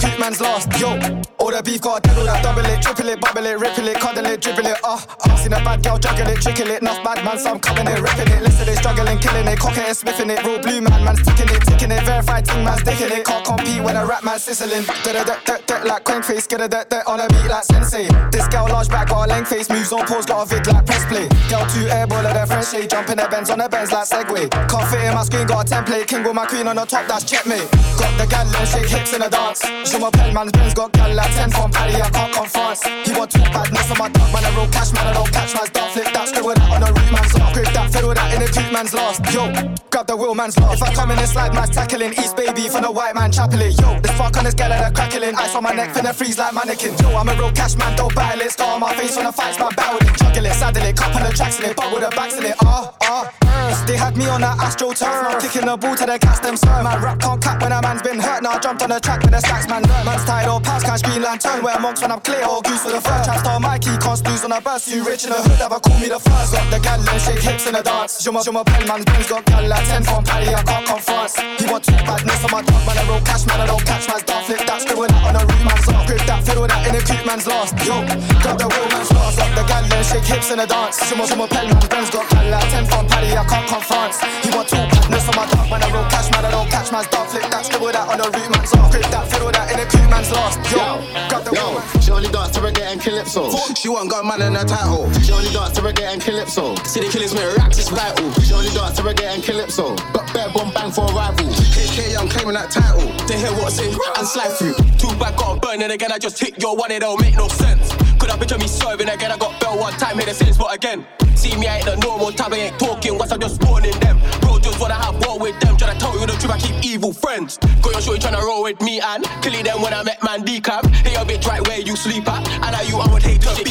creep 0.00 0.18
man's 0.18 0.40
lost. 0.40 0.72
Yo, 0.80 0.96
all 1.36 1.52
the 1.52 1.62
beef 1.62 1.80
got 1.80 2.02
diddle 2.02 2.24
that, 2.24 2.42
double 2.42 2.64
it, 2.64 2.80
triple 2.80 3.08
it, 3.08 3.20
bubble 3.20 3.44
it, 3.44 3.58
ripple 3.60 3.86
it, 3.86 4.00
cuddle 4.00 4.26
it, 4.26 4.40
dribble 4.40 4.66
it, 4.66 4.78
uh, 4.82 4.96
uh. 4.96 5.36
Seen 5.36 5.52
a 5.52 5.60
bad 5.60 5.84
girl 5.84 5.98
juggle 5.98 6.26
it, 6.26 6.40
trickle 6.40 6.68
it, 6.68 6.80
enough 6.80 7.04
bad 7.04 7.24
man, 7.24 7.38
some 7.38 7.60
coming 7.60 7.86
it, 7.86 8.00
ripping 8.00 8.32
it. 8.32 8.42
Listen, 8.42 8.66
they 8.66 8.76
struggling, 8.76 9.18
killing 9.18 9.46
it, 9.46 9.58
cocking 9.58 9.84
it, 9.84 9.94
sniffing 9.94 10.30
it. 10.30 10.44
Real 10.44 10.58
blue 10.60 10.80
man, 10.80 11.04
man's 11.04 11.20
ticking 11.20 11.52
it, 11.52 11.62
ticking 11.68 11.92
it. 11.92 12.02
Verified 12.04 12.44
ting 12.44 12.64
man's 12.64 12.82
dicking 12.82 13.12
it. 13.12 13.24
Can't 13.24 13.44
compete 13.44 13.82
when 13.84 13.96
a 13.96 14.04
rap 14.04 14.24
man 14.24 14.38
sizzling. 14.38 14.84
Da 15.04 15.12
da 15.12 15.24
da 15.24 15.36
da 15.44 15.56
da 15.68 15.76
like 15.84 16.04
crank 16.04 16.24
face, 16.24 16.46
get 16.46 16.60
a 16.60 16.68
da 16.68 16.84
da 16.84 17.04
on 17.06 17.20
a 17.20 17.28
beat 17.28 17.48
like 17.48 17.64
sensei. 17.64 18.08
This 18.32 18.48
girl 18.48 18.68
large 18.68 18.88
back, 18.88 19.08
got 19.08 19.28
a 19.28 19.28
length 19.28 19.48
face, 19.48 19.68
moves 19.68 19.92
on 19.92 20.06
pause, 20.06 20.26
got 20.26 20.44
a 20.44 20.46
vid 20.48 20.66
like 20.66 20.86
press 20.86 21.04
play. 21.06 21.28
Girl 21.48 21.64
two 21.68 21.84
airball 21.88 22.24
of 22.24 22.34
their 22.34 22.46
French 22.46 22.68
shade, 22.68 22.90
jumping 22.90 23.16
their 23.16 23.28
bends 23.28 23.50
on 23.50 23.58
their 23.58 23.68
bends 23.68 23.92
like 23.92 24.08
Segway. 24.08 24.48
Can't 24.68 24.86
fit 24.88 25.04
in 25.04 25.14
my 25.14 25.24
screen, 25.24 25.46
got 25.46 25.70
a 25.70 25.74
template. 25.74 26.06
King 26.06 26.24
with 26.24 26.34
my 26.34 26.46
queen 26.46 26.66
on 26.68 26.76
the 26.76 26.84
top, 26.84 27.06
that's 27.08 27.24
checkmate. 27.24 27.68
Got 27.96 28.12
the 28.18 28.26
gal 28.28 28.46
shake 28.66 28.88
hips 28.88 29.12
in 29.12 29.20
the 29.20 29.28
dance. 29.28 29.60
Je 29.90 29.96
m'appelle 29.98 30.32
man's 30.32 30.52
Benz 30.52 30.72
got 30.72 30.92
gal 30.92 31.12
like 31.14 31.34
10 31.34 31.50
from 31.50 31.70
Paris, 31.70 31.96
I 31.96 32.10
can't 32.10 32.32
come 32.32 32.46
France. 32.46 32.82
He 33.04 33.12
want 33.12 33.30
two 33.30 33.42
badness 33.42 33.90
on 33.90 33.98
my 33.98 34.08
dog, 34.08 34.32
man, 34.32 34.44
I 34.44 34.54
roll 34.54 34.68
cash, 34.68 34.92
man, 34.92 35.06
I 35.08 35.12
don't 35.12 35.32
catch 35.32 35.52
man's 35.52 35.70
dog. 35.70 35.90
Flip 35.90 36.06
that, 36.14 36.28
scribble 36.28 36.54
that 36.54 36.70
on 36.70 36.80
the 36.80 36.92
root 36.94 37.10
man's 37.10 37.34
off. 37.34 37.52
Grip 37.52 37.72
that, 37.74 37.90
fiddle 37.90 38.14
that 38.14 38.32
in 38.32 38.40
the 38.40 38.46
creep 38.46 38.72
man's 38.72 38.94
lost. 38.94 39.18
Yo, 39.34 39.50
grab 39.90 40.06
the 40.06 40.16
wheel 40.16 40.36
man's 40.36 40.56
lost. 40.58 40.80
If 40.80 40.82
I 40.86 40.94
come 40.94 41.10
in 41.10 41.18
this 41.18 41.32
slide, 41.32 41.54
man's 41.54 41.70
tackling. 41.70 42.12
East 42.12 42.36
baby 42.36 42.68
for 42.68 42.80
the 42.80 42.90
white 42.90 43.16
man 43.16 43.32
chapeling. 43.32 43.74
Yo, 43.82 43.98
this 43.98 44.12
fuck 44.14 44.36
on 44.36 44.44
this 44.44 44.54
gal 44.54 44.70
that 44.70 44.94
crackling. 44.94 45.34
Ice 45.34 45.54
on 45.56 45.62
my 45.64 45.74
neck, 45.74 45.90
finna 45.90 46.14
freeze 46.14 46.38
like 46.38 46.54
mannequin. 46.54 46.94
Yo, 47.02 47.10
I'm 47.16 47.28
a 47.28 47.34
real 47.34 47.50
cash 47.50 47.74
man, 47.74 47.96
don't 47.96 48.14
battle 48.14 48.42
it. 48.42 48.52
Scar 48.52 48.74
on 48.74 48.80
my 48.80 48.94
face 48.94 49.16
when 49.16 49.26
I 49.26 49.32
fight, 49.32 49.58
man, 49.58 49.74
battle 49.74 50.06
it. 50.06 50.14
Juggle 50.14 50.46
it, 50.46 50.54
saddle 50.54 50.86
it, 50.86 51.02
on 51.02 51.22
the 51.24 51.32
tracks 51.34 51.58
in 51.58 51.64
it, 51.66 51.76
but 51.76 51.90
with 51.90 52.06
the 52.06 52.10
backs 52.14 52.38
in 52.38 52.46
it. 52.46 52.54
Ah, 52.62 52.94
ah. 53.02 53.40
They 53.86 53.96
had 53.96 54.16
me 54.16 54.26
on 54.26 54.40
that 54.42 54.58
Astro 54.58 54.92
turn. 54.92 55.10
Now 55.10 55.38
kicking 55.40 55.66
the 55.66 55.76
ball 55.76 55.96
to 55.96 56.06
the 56.06 56.18
cast 56.18 56.42
them 56.42 56.56
sir. 56.56 56.82
Man, 56.82 57.02
rap 57.02 57.18
can't 57.18 57.42
cap 57.42 57.60
when 57.62 57.72
a 57.72 57.82
man's 57.82 58.02
been 58.02 58.20
hurt. 58.20 58.42
Now 58.42 58.52
I 58.52 58.58
jumped 58.58 58.82
on 58.82 58.90
the 58.90 59.00
track 59.00 59.22
with 59.22 59.32
the 59.32 59.40
stacks, 59.40 59.68
man. 59.68 59.79
Learn. 59.82 60.04
Man's 60.04 60.24
tied 60.24 60.48
or 60.48 60.60
pass, 60.60 60.82
cash 60.82 61.02
green 61.02 61.22
lantern. 61.22 61.62
Where 61.62 61.78
monks 61.80 62.02
when 62.02 62.12
I'm 62.12 62.20
clear 62.20 62.44
or 62.46 62.62
goose 62.62 62.82
for 62.82 62.92
the 62.92 63.00
first. 63.00 63.24
Trap 63.24 63.38
star 63.40 63.60
Mikey, 63.60 63.96
can't 63.98 64.20
lose 64.28 64.44
on 64.44 64.52
a 64.52 64.60
burst. 64.60 64.88
You 64.88 65.04
rich 65.04 65.24
in 65.24 65.30
the 65.30 65.40
hood, 65.40 65.60
ever 65.60 65.80
call 65.80 65.98
me 66.00 66.08
the 66.08 66.20
first. 66.20 66.52
Got 66.52 66.66
the 66.70 66.78
gal 66.80 67.00
and 67.00 67.20
shake 67.20 67.42
hips 67.42 67.66
in 67.66 67.74
the 67.74 67.82
dance. 67.82 68.22
Je 68.22 68.30
m'appelle 68.30 68.86
man's 68.86 69.04
Benz 69.04 69.28
got 69.28 69.44
gal 69.44 69.64
like 69.66 69.86
10 69.86 70.02
from 70.04 70.24
Paris, 70.24 70.48
I 70.48 70.62
can't 70.62 70.86
come 70.86 71.00
France. 71.00 71.34
He 71.58 71.64
want 71.70 71.84
two 71.84 71.96
badness 72.04 72.44
on 72.44 72.50
my 72.50 72.62
dog, 72.62 72.82
man. 72.86 72.98
I 72.98 73.04
roll 73.08 73.20
cash, 73.20 73.46
man. 73.46 73.60
I 73.60 73.66
don't 73.66 73.84
catch 73.84 74.08
man's 74.08 74.24
dog. 74.24 74.44
Flip 74.44 74.62
that, 74.66 74.80
scribble 74.82 75.06
that 75.06 75.22
on 75.24 75.36
a 75.36 75.42
root 75.46 75.64
man's 75.64 75.88
off. 75.88 76.06
Grip 76.06 76.24
that, 76.26 76.40
fiddle 76.44 76.66
that 76.66 76.80
in 76.86 76.92
the 76.94 77.02
creep 77.02 77.24
man's 77.26 77.46
lost. 77.46 77.74
Yo, 77.86 77.96
got 78.44 78.56
the 78.58 78.66
real 78.68 78.88
man's 78.90 79.10
lost. 79.12 79.38
Got 79.38 79.52
the 79.56 79.64
gal 79.64 79.84
and 79.84 80.06
shake 80.06 80.26
hips 80.26 80.50
in 80.50 80.58
the 80.58 80.66
dance. 80.66 80.98
Je 81.08 81.14
m'appelle 81.16 81.68
man's 81.68 81.88
Benz 81.88 82.10
got 82.10 82.28
gal 82.30 82.46
like 82.50 82.68
10 82.70 82.86
from 82.86 83.06
Paris, 83.06 83.34
I 83.34 83.44
can't 83.48 83.66
come 83.68 83.82
France. 83.82 84.18
He 84.44 84.50
want 84.50 84.68
two 84.68 84.99
badness 85.10 85.28
on 85.28 85.36
my 85.36 85.46
dog, 85.50 85.70
man. 85.70 85.82
I 85.82 85.90
roll 85.92 86.04
cash, 86.06 86.30
man. 86.30 86.44
I 86.44 86.50
don't 86.50 86.70
catch 86.70 86.92
man's 86.92 87.08
dog. 87.08 87.28
Flip 87.28 87.42
that, 87.50 87.66
scribble 87.66 87.92
that 87.92 88.06
on 88.08 88.20
a 88.20 88.26
root 88.30 88.50
man's 88.50 88.72
off. 88.74 88.90
Grip 88.90 89.06
that, 89.10 89.26
fiddle 89.30 89.50
that 89.50 89.66
in 89.72 89.78
the 89.78 89.86
creep 89.86 90.08
man's 90.10 90.30
lost. 90.30 90.58
Yo, 90.70 91.02
got 91.28 91.44
the 91.44 91.52
man's 91.52 92.04
She 92.04 92.10
only 92.10 92.28
dance 92.30 92.50
to 92.54 92.60
reggae 92.60 92.86
and 92.86 93.00
calypso. 93.00 93.50
She 93.74 93.88
want 93.88 94.10
got 94.10 94.24
man 94.24 94.42
in 94.42 94.54
her 94.54 94.64
title. 94.64 95.10
She 95.20 95.32
only 95.32 95.50
dance 95.50 95.74
to 95.74 95.82
reggae 95.82 96.06
and 96.06 96.22
calypso. 96.22 96.74
See 96.86 97.00
the 97.00 97.10
killers 97.10 97.34
make 97.34 97.56
racks, 97.58 97.78
it's 97.78 97.90
vital. 97.90 98.30
She 98.40 98.54
only 98.54 98.70
dance 98.70 98.96
to 98.96 99.02
reggae 99.02 99.34
and 99.34 99.42
calypso. 99.42 99.96
But 100.14 100.30
bear 100.32 100.48
bomb 100.54 100.72
bang 100.72 100.90
for 100.90 101.04
a 101.04 101.12
rival. 101.12 101.46
HK 101.50 102.12
Young 102.12 102.28
claiming 102.28 102.54
that 102.54 102.70
title. 102.70 103.06
To 103.26 103.34
hear 103.34 103.52
what's 103.58 103.78
in 103.80 103.90
and 103.90 104.26
slide 104.26 104.54
through. 104.54 104.78
Too 104.98 105.12
bad, 105.18 105.36
got 105.36 105.56
a 105.56 105.60
burn, 105.60 105.82
and 105.82 105.92
again 105.92 106.12
I 106.12 106.18
just 106.18 106.38
hit 106.38 106.60
your 106.60 106.76
one, 106.76 106.90
it 106.90 107.00
don't 107.00 107.20
make 107.20 107.36
no 107.36 107.48
sense. 107.48 108.09
Could 108.30 108.36
I 108.36 108.42
picture 108.46 108.58
me 108.58 108.68
serving 108.68 109.08
again? 109.08 109.32
I 109.32 109.36
got 109.36 109.60
bell 109.60 109.76
one 109.76 109.92
time, 109.94 110.16
hit 110.16 110.26
the 110.26 110.34
same 110.34 110.52
spot 110.52 110.72
again. 110.72 111.04
See 111.34 111.56
me, 111.56 111.66
I 111.66 111.78
ain't 111.78 111.86
the 111.86 111.96
normal 111.96 112.30
type, 112.30 112.52
I 112.52 112.70
ain't 112.70 112.78
talking 112.78 113.18
once 113.18 113.32
I'm 113.32 113.40
just 113.40 113.56
spawning 113.56 113.98
them. 113.98 114.20
Bro, 114.40 114.60
just 114.60 114.78
wanna 114.78 114.94
have 114.94 115.18
war 115.26 115.36
with 115.36 115.58
them, 115.58 115.76
tryna 115.76 115.98
tell 115.98 116.14
you 116.14 116.26
the 116.26 116.38
truth, 116.38 116.52
I 116.52 116.58
keep 116.58 116.78
evil 116.84 117.12
friends. 117.12 117.58
Got 117.82 117.92
your 117.92 118.02
shorty 118.02 118.20
tryna 118.20 118.42
roll 118.42 118.62
with 118.62 118.80
me 118.82 119.00
and 119.00 119.24
killing 119.42 119.64
them 119.64 119.82
when 119.82 119.92
I 119.92 120.04
met 120.04 120.22
man 120.22 120.44
decap. 120.44 120.86
Hey, 121.02 121.14
your 121.14 121.24
bitch 121.24 121.44
right 121.48 121.66
where 121.66 121.80
you 121.80 121.96
sleep 121.96 122.28
at, 122.28 122.46
and 122.46 122.70
now 122.70 122.82
you 122.82 122.98
I 123.02 123.10
would 123.12 123.22
hate 123.22 123.40
to 123.42 123.64
be 123.64 123.69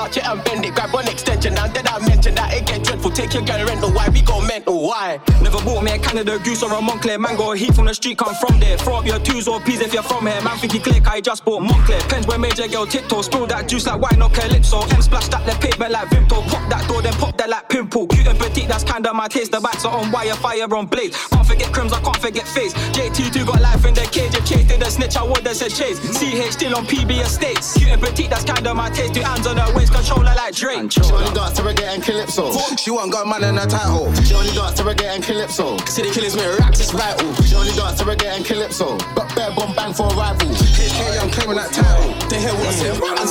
that 0.00 0.08
arch 0.08 0.16
it 0.16 0.26
and 0.26 0.44
bend 0.44 0.64
it, 0.64 0.74
grab 0.74 0.92
one 0.92 1.08
extension, 1.08 1.56
and 1.56 1.74
then 1.74 1.86
I 1.86 1.98
mentioned 2.06 2.36
that 2.36 2.54
it 2.54 2.66
get 2.66 2.84
dreadful. 2.84 3.10
Take 3.10 3.34
your 3.34 3.44
girl 3.44 3.64
rental. 3.66 3.92
Why 3.92 4.08
we 4.08 4.22
go 4.22 4.40
mental? 4.40 4.86
Why? 4.86 5.20
Never 5.42 5.60
bought 5.64 5.82
me 5.84 5.92
a 5.92 5.98
Canada 5.98 6.38
Goose 6.38 6.62
or 6.62 6.72
a 6.72 6.80
Moncler 6.80 7.18
mango. 7.18 7.52
Heat 7.52 7.74
from 7.74 7.86
the 7.86 7.94
street, 7.94 8.18
come 8.18 8.34
from 8.34 8.60
there. 8.60 8.78
Throw 8.78 8.96
up 8.96 9.06
your 9.06 9.18
twos 9.18 9.48
or 9.48 9.60
peas 9.60 9.80
if 9.80 9.92
you're 9.92 10.02
from 10.02 10.26
here. 10.26 10.40
Man, 10.42 10.56
think 10.58 10.74
you 10.74 10.80
click, 10.80 11.06
I 11.06 11.20
just 11.20 11.44
bought 11.44 11.62
Moncler. 11.62 12.00
Pens 12.08 12.26
where 12.26 12.38
major 12.38 12.68
girl 12.68 12.86
tiptoe. 12.86 13.22
Spill 13.22 13.46
that 13.46 13.68
juice 13.68 13.86
like 13.86 14.00
wine 14.00 14.22
or 14.22 14.30
calypso. 14.30 14.80
M 14.90 15.02
splash 15.02 15.28
that 15.28 15.44
the 15.46 15.52
pavement 15.60 15.92
like 15.92 16.08
Vimto. 16.08 16.40
Pop 16.48 16.68
that 16.70 16.86
door, 16.88 17.02
then 17.02 17.14
pop 17.14 17.36
that 17.36 17.48
like 17.48 17.68
pimple. 17.68 18.06
Cute 18.06 18.26
and 18.26 18.38
petite, 18.38 18.68
that's 18.68 18.84
kinda 18.84 19.12
my 19.12 19.28
taste. 19.28 19.52
The 19.52 19.60
backs 19.60 19.84
are 19.84 19.96
on 19.96 20.10
wire, 20.10 20.34
fire 20.34 20.72
on 20.74 20.86
blade. 20.86 21.12
Can't 21.30 21.46
forget 21.46 21.72
crims, 21.72 21.92
I 21.92 22.00
can't 22.00 22.16
forget 22.16 22.46
face. 22.46 22.72
JT2 22.96 23.46
got 23.46 23.60
life 23.60 23.84
in 23.84 23.94
the 23.94 24.02
cage. 24.02 24.34
If 24.34 24.46
Chase 24.46 24.66
did 24.66 24.82
a 24.82 24.90
snitch, 24.90 25.16
I 25.16 25.22
would 25.22 25.46
have 25.46 25.56
said 25.56 25.72
Chase. 25.72 25.98
CH 26.18 26.52
still 26.52 26.76
on 26.76 26.86
PB 26.86 27.20
estates. 27.20 27.74
Cute 27.76 27.90
and 27.90 28.00
petite, 28.00 28.30
that's 28.30 28.44
kinda 28.44 28.74
my 28.74 28.88
taste. 28.90 29.14
Two 29.14 29.22
hands 29.22 29.46
on 29.46 29.56
her 29.56 29.74
waist, 29.74 29.89
controller 29.90 30.34
like 30.34 30.54
Drake. 30.54 30.92
She 30.92 31.00
only 31.02 31.32
dance 31.34 31.56
to 31.58 31.62
reggae 31.62 31.88
and 31.92 32.02
calypso. 32.02 32.52
She 32.76 32.90
want 32.90 33.12
got 33.12 33.26
man 33.26 33.44
in 33.44 33.56
her 33.56 33.66
title. 33.66 34.12
She 34.22 34.34
only 34.34 34.52
dance 34.52 34.74
to 34.78 34.82
reggae 34.82 35.10
and 35.14 35.22
calypso. 35.22 35.76
City 35.86 36.10
killers 36.10 36.34
with 36.34 36.58
raps, 36.58 36.80
it's 36.80 36.90
vital. 36.90 37.34
She 37.42 37.54
only 37.54 37.72
dance 37.72 37.98
to 37.98 38.04
reggae 38.04 38.30
and 38.30 38.44
calypso. 38.44 38.96
But 39.14 39.34
bare 39.34 39.50
bomb 39.54 39.74
bang 39.74 39.92
for 39.92 40.06
a 40.06 40.14
rival. 40.14 40.48
HK, 40.48 41.20
I'm 41.20 41.30
claiming 41.30 41.56
that 41.56 41.72
title. 41.72 42.14
They 42.28 42.40
hear 42.40 42.54
what 42.54 42.68
I 42.68 42.72
say, 42.72 42.90
and 42.90 43.28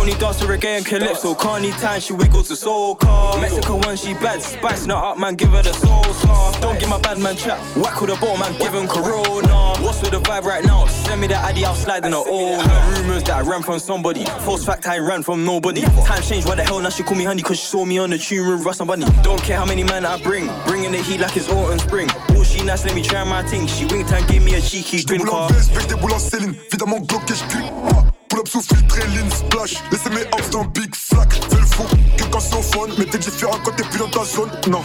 cypher. 0.00 0.10
She 0.10 0.18
dance 0.18 0.38
to 0.38 0.46
reggae 0.46 0.76
and 0.76 0.86
calypso. 0.86 1.34
Can't 1.34 1.62
need 1.62 1.74
time, 1.74 2.00
she 2.00 2.12
wiggles 2.12 2.48
to 2.48 2.56
soul 2.56 2.94
car. 2.94 3.40
Mexico 3.40 3.76
when 3.86 3.96
she 3.96 4.14
bad, 4.14 4.42
spicing 4.42 4.90
her 4.90 4.96
up, 4.96 5.18
man, 5.18 5.34
give 5.34 5.50
her 5.50 5.62
the 5.62 5.72
soul 5.72 6.04
star. 6.14 6.52
Don't 6.60 6.78
give 6.78 6.88
my 6.88 7.00
bad 7.00 7.18
man 7.18 7.36
chat. 7.36 7.58
Whack 7.76 8.00
with 8.00 8.10
a 8.10 8.16
ball, 8.20 8.36
man, 8.36 8.52
give 8.58 8.74
him 8.74 8.88
corona. 8.88 9.74
What's 9.80 10.00
with 10.02 10.10
the 10.10 10.20
vibe 10.20 10.44
right 10.44 10.64
now? 10.64 10.86
Send 10.86 11.20
me 11.20 11.26
the 11.26 11.36
ID, 11.36 11.64
I'll 11.64 11.74
slide 11.74 12.04
in 12.04 12.12
her 12.12 12.18
all. 12.18 12.60
Her 12.60 13.02
rumors 13.02 13.22
that 13.24 13.36
I 13.36 13.40
ran 13.40 13.62
from 13.62 13.78
somebody. 13.78 14.24
False 14.44 14.64
fact, 14.64 14.86
I 14.86 14.98
ran 14.98 15.22
from 15.22 15.44
nobody. 15.44 15.82
Time 15.82 16.22
changed, 16.22 16.46
what 16.46 16.56
the 16.56 16.64
hell? 16.64 16.80
Now 16.80 16.90
she 16.90 17.02
call 17.02 17.16
me 17.16 17.24
honey, 17.24 17.42
cause 17.42 17.58
she 17.58 17.66
saw 17.66 17.84
me 17.84 17.98
on 17.98 18.10
the 18.10 18.18
tune 18.18 18.46
room, 18.46 18.62
Russ 18.62 18.80
and 18.80 18.88
Bunny. 18.88 19.06
Don't 19.22 19.42
care 19.42 19.56
how 19.56 19.66
many 19.66 19.84
men 19.84 20.04
I 20.04 20.20
bring. 20.22 20.50
Bringing 20.66 20.92
the 20.92 20.98
heat 20.98 21.20
like 21.20 21.36
it's 21.36 21.48
autumn 21.48 21.78
spring. 21.78 22.08
Oh, 22.30 22.42
she 22.42 22.64
nice, 22.64 22.84
let 22.84 22.94
me 22.94 23.02
try 23.02 23.22
my 23.24 23.42
thing. 23.42 23.66
She 23.66 23.86
winked 23.86 24.12
and 24.12 24.26
gave 24.28 24.42
me 24.42 24.54
a 24.54 24.60
cheeky 24.60 25.02
grin 25.04 25.24
car. 25.24 25.50
avec 25.50 25.86
des 25.88 25.94
boules 25.94 26.12
en 26.12 26.18
Céline. 26.18 26.54
Évidemment 26.68 27.00
bloqué, 27.00 27.34
je 27.34 27.44
clique 27.44 27.72
pas. 27.90 27.90
Pull 27.90 27.98
up 27.98 28.09
sous 28.50 28.62
filtré, 28.62 29.02
lean 29.14 29.30
splash. 29.30 29.76
Laissez 29.92 30.10
mes 30.10 30.22
hops 30.32 30.50
dans 30.50 30.64
Big 30.64 30.92
Flack. 30.94 31.32
Fais 31.32 31.56
le 31.56 31.66
fou, 31.66 31.84
quelqu'un 32.16 32.40
c'est 32.40 32.56
au 32.56 32.62
fun. 32.62 32.92
Mais 32.98 33.04
t'es 33.04 33.18
différent 33.18 33.58
quand 33.64 33.70
t'es 33.76 33.84
plus 33.84 33.98
dans 33.98 34.10
ta 34.10 34.24
zone. 34.24 34.50
Non, 34.68 34.82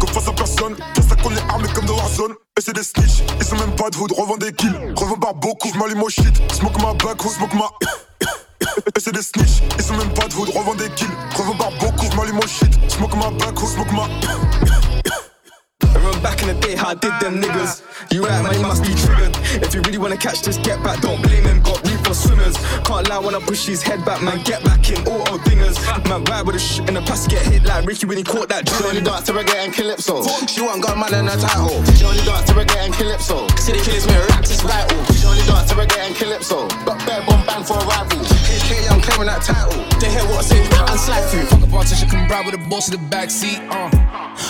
comme 0.00 0.08
face 0.08 0.28
à 0.28 0.32
personne. 0.32 0.74
Ça 1.08 1.14
qu'on 1.16 1.30
est 1.30 1.48
armé 1.48 1.68
comme 1.74 1.86
dans 1.86 1.96
Warzone. 1.96 2.32
Et 2.58 2.60
c'est 2.60 2.74
des 2.74 2.82
snitch, 2.82 3.22
ils 3.38 3.46
sont 3.46 3.56
même 3.56 3.74
pas 3.76 3.90
de 3.90 3.96
hood. 3.96 4.12
Revends 4.12 4.36
des 4.36 4.52
kills, 4.52 4.74
revends 4.96 5.18
par 5.18 5.34
beaucoup. 5.34 5.70
J'm'allume 5.72 6.02
au 6.02 6.08
shit. 6.08 6.34
Smoke 6.52 6.80
ma 6.80 6.94
back, 6.94 7.22
smoke 7.22 7.54
ma. 7.54 7.70
Et 8.96 9.00
c'est 9.00 9.12
des 9.12 9.22
snitch, 9.22 9.62
ils 9.78 9.84
sont 9.84 9.96
même 9.96 10.12
pas 10.14 10.26
de 10.26 10.34
hood. 10.34 10.48
Revends 10.48 10.74
des 10.74 10.90
kills, 10.90 11.14
revends 11.36 11.56
par 11.56 11.70
beaucoup. 11.78 12.06
J'm'allume 12.12 12.38
au 12.38 12.46
shit. 12.48 12.72
Smoke 12.88 13.16
ma 13.16 13.30
back, 13.30 13.58
smoke 13.58 13.92
ma. 13.92 14.08
Remember 15.94 16.18
back 16.20 16.42
in 16.42 16.48
the 16.48 16.60
day 16.60 16.74
how 16.74 16.90
I 16.90 16.94
did 16.94 17.12
them 17.20 17.40
niggas. 17.40 17.82
You 18.10 18.24
right, 18.24 18.42
man, 18.42 18.54
you 18.54 18.66
must 18.66 18.82
be 18.82 18.94
triggered. 18.94 19.36
If 19.62 19.72
you 19.74 19.82
really 19.82 19.98
wanna 19.98 20.16
catch 20.16 20.42
this, 20.42 20.58
get 20.58 20.82
back. 20.82 21.00
Don't 21.00 21.22
blame 21.22 21.44
him, 21.44 21.62
got 21.62 21.80
for 22.14 22.28
swimmers. 22.28 22.56
Can't 22.84 23.08
lie 23.08 23.18
when 23.18 23.34
I 23.34 23.40
push 23.40 23.66
his 23.66 23.82
head 23.82 24.04
back, 24.04 24.22
man. 24.22 24.42
Get 24.44 24.62
back 24.64 24.88
in 24.90 24.98
auto 25.06 25.38
dingers. 25.38 25.76
Man, 26.08 26.24
ride 26.24 26.46
with 26.46 26.56
a 26.56 26.58
sh 26.58 26.78
in 26.80 26.94
the 26.94 27.02
past, 27.02 27.30
get 27.30 27.42
hit 27.46 27.64
like 27.64 27.84
Ricky 27.86 28.06
when 28.06 28.18
he 28.18 28.24
caught 28.24 28.48
that 28.48 28.68
She 28.68 28.84
only 28.84 29.00
dance 29.00 29.26
to 29.26 29.32
reggae 29.32 29.64
and 29.64 29.72
calypso. 29.72 30.22
She 30.46 30.60
want 30.60 30.82
got 30.82 30.96
man 30.98 31.14
in 31.14 31.26
her 31.26 31.36
title. 31.36 31.82
She 31.94 32.04
only 32.04 32.22
dance 32.22 32.46
to 32.46 32.54
reggae 32.54 32.84
and 32.86 32.94
calypso. 32.94 33.46
City 33.56 33.80
killers 33.80 34.06
with 34.06 34.28
raps, 34.30 34.50
it's 34.50 34.62
vital. 34.62 34.98
She 35.14 35.26
only 35.26 35.42
dance 35.42 35.68
to 35.70 35.74
reggae 35.76 36.06
and 36.06 36.16
calypso. 36.16 36.68
But 36.86 36.98
bare 37.06 37.24
bomb 37.26 37.44
bang 37.46 37.64
for 37.64 37.78
a 37.78 37.84
rival. 37.86 38.18
HK, 38.18 38.90
I'm 38.90 39.00
claiming 39.00 39.26
that 39.26 39.42
title. 39.42 39.82
They 39.98 40.10
hear 40.10 40.24
what 40.30 40.44
I 40.44 40.48
say, 40.48 40.60
and 40.62 41.00
slide 41.00 41.24
through. 41.30 41.46
Fuck 41.46 41.62
a 41.62 41.66
politician, 41.66 42.08
come 42.08 42.28
ride 42.28 42.46
with 42.46 42.54
the 42.60 42.68
boss 42.68 42.88
in 42.88 43.00
the 43.00 43.02
backseat. 43.08 43.58
Uh. 43.70 44.03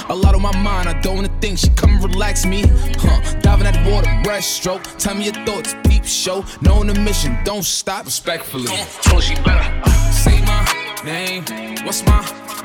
A 0.08 0.14
lot 0.14 0.34
on 0.34 0.42
my 0.42 0.54
mind, 0.58 0.88
I 0.88 1.00
don't 1.00 1.16
wanna 1.16 1.40
think. 1.40 1.58
She 1.58 1.70
come 1.70 1.90
and 1.90 2.04
relax 2.04 2.44
me. 2.44 2.64
Huh. 2.98 3.40
Diving 3.40 3.66
at 3.66 3.74
the 3.82 3.90
water, 3.90 4.08
breaststroke. 4.22 4.82
Tell 4.98 5.14
me 5.14 5.24
your 5.24 5.34
thoughts, 5.46 5.74
peep 5.86 6.04
show. 6.04 6.44
Knowing 6.60 6.88
the 6.88 7.00
mission, 7.00 7.38
don't 7.44 7.64
stop. 7.64 8.04
Respectfully. 8.04 8.66
Told 9.02 9.22
she 9.22 9.34
better. 9.36 9.82
Uh, 9.84 10.10
say 10.10 10.40
my 10.42 10.62
name. 11.04 11.44
What's 11.84 12.04
my 12.04 12.20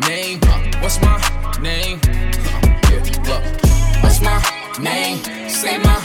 name? 0.07 0.39
Uh, 0.43 0.61
what's 0.81 0.99
my 1.01 1.15
name? 1.61 1.99
Uh, 2.03 2.67
yeah, 2.89 3.01
look. 3.29 4.03
What's 4.03 4.19
my 4.21 4.37
name? 4.81 5.17
Say 5.49 5.77
my 5.77 5.99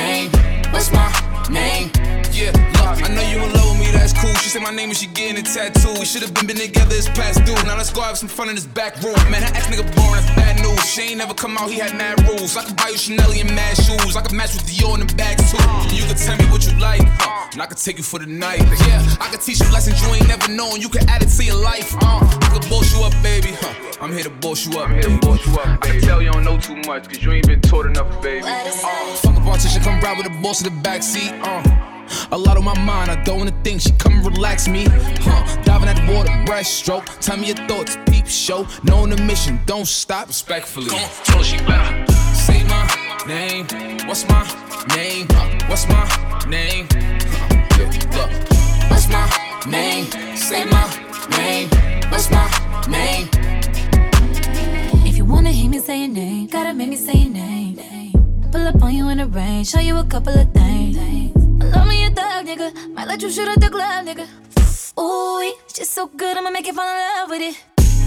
name. 0.00 0.30
What's 0.72 0.90
my 0.92 1.08
name? 1.50 1.90
Yeah, 2.32 2.52
look, 2.52 3.02
I 3.04 3.08
know 3.14 3.22
you 3.22 3.42
in 3.44 3.52
love 3.52 3.77
with 3.92 4.00
that's 4.00 4.12
cool. 4.12 4.32
She 4.42 4.48
said 4.50 4.62
my 4.62 4.70
name 4.70 4.90
and 4.90 4.98
she 4.98 5.06
getting 5.06 5.38
a 5.38 5.42
tattoo. 5.42 5.92
We 5.98 6.04
should 6.04 6.22
have 6.22 6.34
been, 6.34 6.46
been 6.46 6.56
together, 6.56 6.94
it's 6.94 7.08
past 7.08 7.44
due. 7.44 7.54
Now 7.66 7.76
let's 7.76 7.92
go 7.92 8.02
have 8.02 8.18
some 8.18 8.28
fun 8.28 8.48
in 8.48 8.54
this 8.54 8.66
back 8.66 9.00
room. 9.02 9.16
Man, 9.30 9.42
her 9.42 9.52
ex 9.54 9.66
nigga 9.66 9.84
boring, 9.96 10.20
that's 10.20 10.30
bad 10.36 10.60
news. 10.60 10.84
She 10.84 11.02
ain't 11.12 11.18
never 11.18 11.34
come 11.34 11.56
out, 11.56 11.70
he 11.70 11.78
had 11.78 11.94
mad 11.96 12.20
rules. 12.28 12.56
I 12.56 12.64
could 12.64 12.76
buy 12.76 12.90
you 12.90 12.98
Chanel 12.98 13.30
and 13.32 13.54
mad 13.54 13.76
shoes. 13.76 14.16
I 14.16 14.22
could 14.22 14.32
match 14.32 14.54
with 14.54 14.66
Dior 14.66 14.94
in 14.94 15.06
the 15.06 15.14
back 15.14 15.36
too. 15.38 15.60
You 15.94 16.04
could 16.06 16.18
tell 16.18 16.36
me 16.36 16.44
what 16.50 16.66
you 16.66 16.78
like, 16.78 17.02
uh, 17.20 17.48
and 17.52 17.62
I 17.62 17.66
could 17.66 17.78
take 17.78 17.98
you 17.98 18.04
for 18.04 18.18
the 18.18 18.26
night. 18.26 18.60
Yeah, 18.86 19.04
I 19.20 19.28
could 19.30 19.40
teach 19.40 19.60
you 19.60 19.70
lessons 19.72 20.00
you 20.02 20.08
ain't 20.14 20.28
never 20.28 20.48
known. 20.48 20.80
You 20.80 20.88
could 20.88 21.04
add 21.08 21.22
it 21.22 21.28
to 21.28 21.44
your 21.44 21.60
life. 21.60 21.94
Uh, 22.02 22.20
I 22.22 22.48
could 22.52 22.68
boss 22.68 22.92
you 22.94 23.04
up, 23.04 23.14
baby. 23.22 23.52
Huh. 23.52 23.74
I'm 24.00 24.12
here 24.12 24.24
to 24.24 24.30
boss 24.30 24.66
you 24.66 24.78
up. 24.78 24.88
I'm 24.88 24.94
here 24.94 25.02
to 25.02 25.18
boss 25.18 25.44
you 25.46 25.52
up, 25.54 25.80
baby. 25.82 25.98
I 25.98 26.00
can 26.00 26.08
tell 26.08 26.22
you 26.22 26.30
don't 26.32 26.44
know 26.44 26.58
too 26.58 26.76
much, 26.86 27.08
cause 27.08 27.22
you 27.22 27.32
ain't 27.32 27.46
been 27.46 27.60
taught 27.60 27.86
enough, 27.86 28.22
baby. 28.22 28.44
Uh, 28.46 28.70
fuck 29.16 29.36
a 29.36 29.40
politician, 29.40 29.82
come 29.82 30.00
ride 30.00 30.16
with 30.16 30.26
the 30.26 30.42
boss 30.42 30.62
in 30.62 30.72
the 30.72 30.88
backseat. 30.88 31.32
Uh. 31.42 31.77
A 32.32 32.38
lot 32.38 32.56
on 32.56 32.64
my 32.64 32.78
mind, 32.78 33.10
I 33.10 33.22
don't 33.22 33.38
wanna 33.38 33.58
think. 33.62 33.80
She 33.80 33.92
come 33.92 34.14
and 34.14 34.26
relax 34.26 34.68
me. 34.68 34.86
Huh. 34.88 35.62
Diving 35.62 35.88
at 35.88 35.96
the 35.96 36.12
water, 36.12 36.30
breaststroke. 36.46 37.06
Tell 37.20 37.36
me 37.36 37.48
your 37.48 37.56
thoughts, 37.68 37.96
peep 38.06 38.26
show. 38.26 38.66
Knowing 38.82 39.10
the 39.10 39.22
mission, 39.22 39.60
don't 39.66 39.86
stop. 39.86 40.28
Respectfully. 40.28 40.90
Told 41.24 41.44
she 41.44 41.58
better. 41.58 42.12
Say 42.34 42.64
my 42.64 42.84
name. 43.26 43.66
What's 44.06 44.28
my 44.28 44.42
name? 44.96 45.26
What's 45.68 45.86
my 45.88 46.04
name? 46.48 46.88
Look. 47.78 48.30
What's 48.90 49.08
my 49.08 49.24
name? 49.68 50.06
Say 50.36 50.64
my 50.64 50.84
name. 51.36 51.68
What's 52.10 52.30
my 52.30 52.46
name? 52.88 53.28
If 55.06 55.16
you 55.16 55.24
wanna 55.24 55.50
hear 55.50 55.70
me 55.70 55.78
say 55.78 56.00
your 56.00 56.08
name, 56.08 56.46
gotta 56.46 56.72
make 56.74 56.88
me 56.88 56.96
say 56.96 57.12
your 57.12 57.32
name. 57.32 57.76
Pull 58.50 58.66
up 58.66 58.82
on 58.82 58.94
you 58.94 59.08
in 59.10 59.18
the 59.18 59.26
rain, 59.26 59.62
show 59.62 59.80
you 59.80 59.98
a 59.98 60.04
couple 60.04 60.32
of 60.32 60.50
things. 60.52 61.27
Nigga. 63.18 63.22
You 63.22 63.30
shoot 63.30 63.48
at 63.48 63.60
the 63.60 63.68
club, 63.68 64.06
nigga. 64.06 64.26
Ooh, 64.98 65.54
she's 65.74 65.88
so 65.88 66.06
good, 66.06 66.36
I'ma 66.36 66.50
make 66.50 66.66
you 66.66 66.72
fall 66.72 66.86
in 66.86 66.96
love 66.96 67.30
with 67.30 67.42
it. 67.42 67.56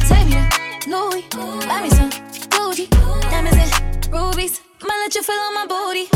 Take 0.07 0.27
me 0.27 0.33
to 0.81 0.89
Louis, 0.89 1.23
buy 1.67 1.81
me 1.81 1.89
some 1.89 2.09
Gucci, 2.49 2.89
diamonds 3.29 3.57
and 3.57 4.07
rubies. 4.13 4.61
Might 4.81 4.99
let 5.03 5.15
you 5.15 5.23
feel 5.23 5.35
on 5.35 5.53
my 5.53 5.65
booty. 5.67 6.07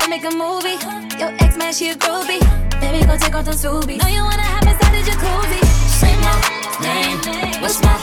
We 0.00 0.08
make 0.08 0.24
a 0.24 0.30
movie. 0.30 0.78
Your 1.18 1.32
ex 1.42 1.56
man, 1.56 1.72
she 1.72 1.90
a 1.90 1.94
groovy. 1.94 2.40
Baby, 2.80 3.04
go 3.06 3.16
take 3.16 3.34
off 3.34 3.44
the 3.44 3.52
Subies. 3.52 3.98
Know 4.02 4.08
you 4.08 4.22
wanna 4.22 4.42
have 4.42 4.64
inside 4.64 4.92
the 4.92 5.02
jacuzzi. 5.10 5.60
Say 5.98 6.14
my 6.22 6.34
name. 6.82 7.18
What's 7.62 7.80
my 7.82 7.96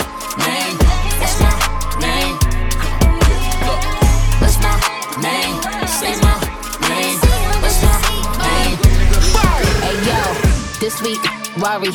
name? 0.43 0.75
What's 1.19 1.39
my 1.39 1.51
name? 2.01 2.35
What's 4.41 4.57
my 4.59 4.73
name? 5.21 5.87
Say 5.87 6.15
my 6.21 6.34
this 10.85 11.01
week, 11.01 11.23
Rari. 11.57 11.89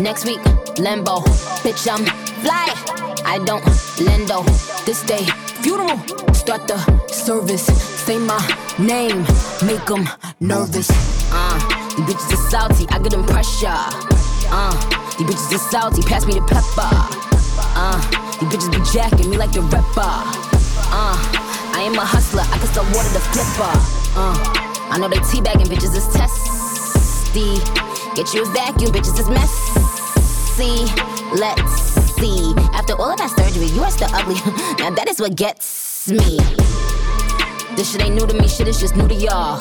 Next 0.00 0.24
week, 0.24 0.38
Lambo. 0.78 1.18
Bitch, 1.64 1.82
I'm 1.90 2.04
fly. 2.44 2.70
I 3.26 3.42
don't 3.44 3.64
lendo. 3.98 4.46
This 4.86 5.02
day, 5.02 5.24
funeral. 5.64 5.98
Start 6.32 6.68
the 6.68 6.78
service. 7.08 7.66
Say 8.06 8.18
my 8.18 8.38
name. 8.78 9.26
Make 9.66 9.84
them 9.86 10.08
nervous. 10.38 10.88
Uh, 11.32 11.58
these 11.96 12.06
bitches 12.06 12.34
are 12.34 12.50
salty. 12.50 12.86
I 12.90 13.00
get 13.00 13.10
them 13.10 13.26
pressure. 13.26 13.82
Uh, 14.54 14.74
these 15.18 15.26
bitches 15.26 15.56
are 15.56 15.70
salty. 15.72 16.02
Pass 16.02 16.24
me 16.24 16.34
the 16.34 16.46
pepper. 16.46 16.86
Uh, 17.74 17.98
these 18.38 18.48
bitches 18.48 18.70
be 18.70 18.78
jacking 18.94 19.28
me 19.28 19.38
like 19.38 19.50
the 19.50 19.62
rapper. 19.62 20.14
Uh, 20.94 21.18
I 21.74 21.82
am 21.82 21.98
a 21.98 22.04
hustler. 22.04 22.46
I 22.46 22.58
can 22.58 22.68
sell 22.68 22.84
water 22.94 23.10
to 23.10 23.22
flipper. 23.34 23.74
Uh, 24.14 24.38
I 24.94 24.98
know 25.00 25.08
they 25.08 25.16
teabagging 25.16 25.66
bitches 25.66 25.96
is 25.96 26.06
testy. 26.14 27.85
Get 28.16 28.32
you 28.32 28.44
a 28.44 28.46
vacuum, 28.46 28.92
bitches 28.92 29.20
is 29.20 29.28
messy. 29.28 30.90
Let's 31.36 31.76
see. 32.16 32.54
After 32.72 32.94
all 32.94 33.10
of 33.12 33.18
that 33.18 33.28
surgery, 33.36 33.66
you 33.66 33.82
are 33.82 33.90
still 33.90 34.08
ugly. 34.14 34.36
now 34.78 34.88
that 34.88 35.04
is 35.06 35.20
what 35.20 35.36
gets 35.36 36.08
me. 36.08 36.38
This 37.76 37.92
shit 37.92 38.02
ain't 38.02 38.14
new 38.14 38.26
to 38.26 38.32
me, 38.32 38.48
shit 38.48 38.68
is 38.68 38.80
just 38.80 38.96
new 38.96 39.06
to 39.06 39.14
y'all. 39.14 39.60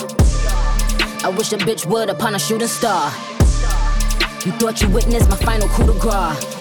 I 1.26 1.34
wish 1.36 1.52
a 1.52 1.58
bitch 1.58 1.86
would 1.86 2.10
upon 2.10 2.36
a 2.36 2.40
shooting 2.40 2.70
star. 2.70 3.12
You 4.46 4.54
thought 4.56 4.82
you 4.82 4.88
witnessed 4.88 5.30
my 5.30 5.36
final 5.36 5.68
coup 5.68 5.92
de 5.92 6.00
grace. 6.00 6.56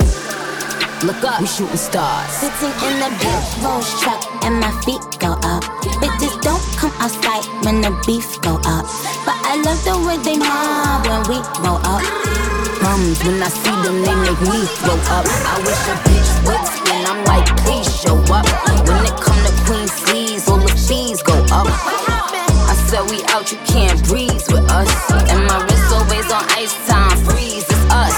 Look 1.05 1.23
up, 1.23 1.41
we 1.41 1.47
shooting 1.47 1.77
stars. 1.77 2.29
Sitting 2.33 2.75
in 2.91 2.99
the 2.99 3.11
Rolls 3.63 4.01
truck 4.03 4.19
and 4.43 4.59
my 4.59 4.73
feet 4.83 5.05
go 5.21 5.39
up. 5.47 5.63
Bitches 6.03 6.43
don't 6.43 6.74
come 6.85 7.01
outside 7.01 7.45
when 7.65 7.81
the 7.81 7.91
beef 8.05 8.29
go 8.43 8.61
up. 8.69 8.85
But 9.25 9.37
I 9.49 9.57
love 9.65 9.81
the 9.89 9.97
way 10.05 10.21
they 10.21 10.37
mob 10.37 11.07
when 11.09 11.23
we 11.33 11.41
go 11.65 11.81
up. 11.81 12.05
Bums, 12.83 13.17
when 13.25 13.41
I 13.41 13.49
see 13.49 13.77
them, 13.81 14.05
they 14.05 14.17
make 14.21 14.41
me 14.45 14.61
throw 14.85 14.99
up. 15.17 15.25
I 15.25 15.55
wish 15.65 15.83
a 15.89 15.95
bitch 16.05 16.31
would, 16.45 16.61
and 16.93 17.09
I'm 17.09 17.25
like, 17.25 17.49
please 17.65 17.89
show 17.89 18.17
up. 18.29 18.45
When 18.85 19.01
it 19.09 19.17
come 19.17 19.41
to 19.49 19.53
Queen 19.65 19.89
C's, 19.89 20.49
all 20.49 20.59
the 20.61 20.75
cheese 20.77 21.23
go 21.23 21.33
up. 21.57 21.69
I 21.73 22.75
said 22.89 23.09
we 23.09 23.25
out, 23.33 23.51
you 23.51 23.59
can't 23.65 23.97
breathe 24.05 24.45
with 24.53 24.69
us. 24.69 24.93
And 25.33 25.41
my 25.49 25.65
wrist 25.65 25.89
always 25.89 26.29
on 26.31 26.45
ice 26.53 26.77
time, 26.87 27.17
freeze, 27.25 27.65
it's 27.65 27.85
us. 27.89 28.17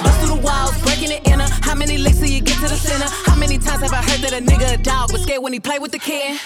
Bust 0.00 0.16
through 0.20 0.36
the 0.36 0.40
walls, 0.40 0.72
breaking 0.82 1.12
in. 1.12 1.40
How 1.68 1.74
many 1.74 1.98
licks 1.98 2.18
till 2.18 2.28
you 2.28 2.40
get 2.40 2.56
to 2.64 2.68
the 2.68 2.80
center? 2.80 3.08
How 3.28 3.36
many 3.36 3.58
times 3.58 3.82
have 3.82 3.92
I 3.92 4.00
heard 4.08 4.20
that 4.24 4.32
a 4.32 4.40
nigga 4.40 4.74
a 4.74 4.78
dog 4.78 5.12
was 5.12 5.22
scared 5.22 5.42
when 5.42 5.52
he 5.52 5.60
played 5.60 5.82
with 5.82 5.92
the 5.92 5.98
kid? 5.98 6.39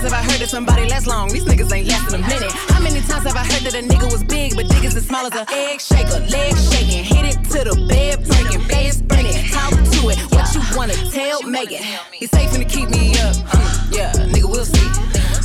Times 0.00 0.14
have 0.14 0.24
I 0.24 0.32
heard 0.32 0.40
that 0.40 0.48
somebody 0.48 0.88
lasts 0.88 1.06
long? 1.06 1.28
These 1.28 1.44
niggas 1.44 1.70
ain't 1.76 1.86
lasting 1.86 2.24
a 2.24 2.26
minute. 2.26 2.50
How 2.72 2.80
many 2.80 3.02
times 3.02 3.28
have 3.28 3.36
I 3.36 3.44
heard 3.44 3.68
that 3.68 3.74
a 3.74 3.84
nigga 3.84 4.10
was 4.10 4.24
big, 4.24 4.56
but 4.56 4.64
niggas 4.64 4.96
as 4.96 5.04
small 5.04 5.26
as 5.26 5.36
a 5.36 5.44
egg 5.52 5.78
shaker, 5.78 6.24
leg 6.32 6.56
shaking, 6.56 7.04
hit 7.04 7.28
it 7.28 7.44
to 7.52 7.68
the 7.68 7.76
bed 7.84 8.24
breaking, 8.24 8.66
bed 8.66 8.94
spinning, 8.94 9.36
talk 9.52 9.76
to 9.76 10.08
it. 10.08 10.16
What 10.32 10.48
you 10.56 10.62
wanna 10.74 10.96
tell, 11.12 11.42
make 11.42 11.70
it. 11.70 11.84
He's 12.14 12.30
safe 12.30 12.50
to 12.52 12.64
keep 12.64 12.88
me 12.88 13.12
up. 13.20 13.36
Hmm, 13.44 13.92
yeah, 13.92 14.12
nigga, 14.32 14.48
we'll 14.48 14.64
see. 14.64 14.88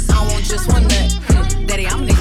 I 0.08 0.24
want 0.24 0.46
just 0.46 0.72
one 0.72 0.88
nut. 0.88 1.12
Hmm, 1.28 1.65
Daddy, 1.65 1.88
I'm 1.88 2.08
nigga 2.08 2.14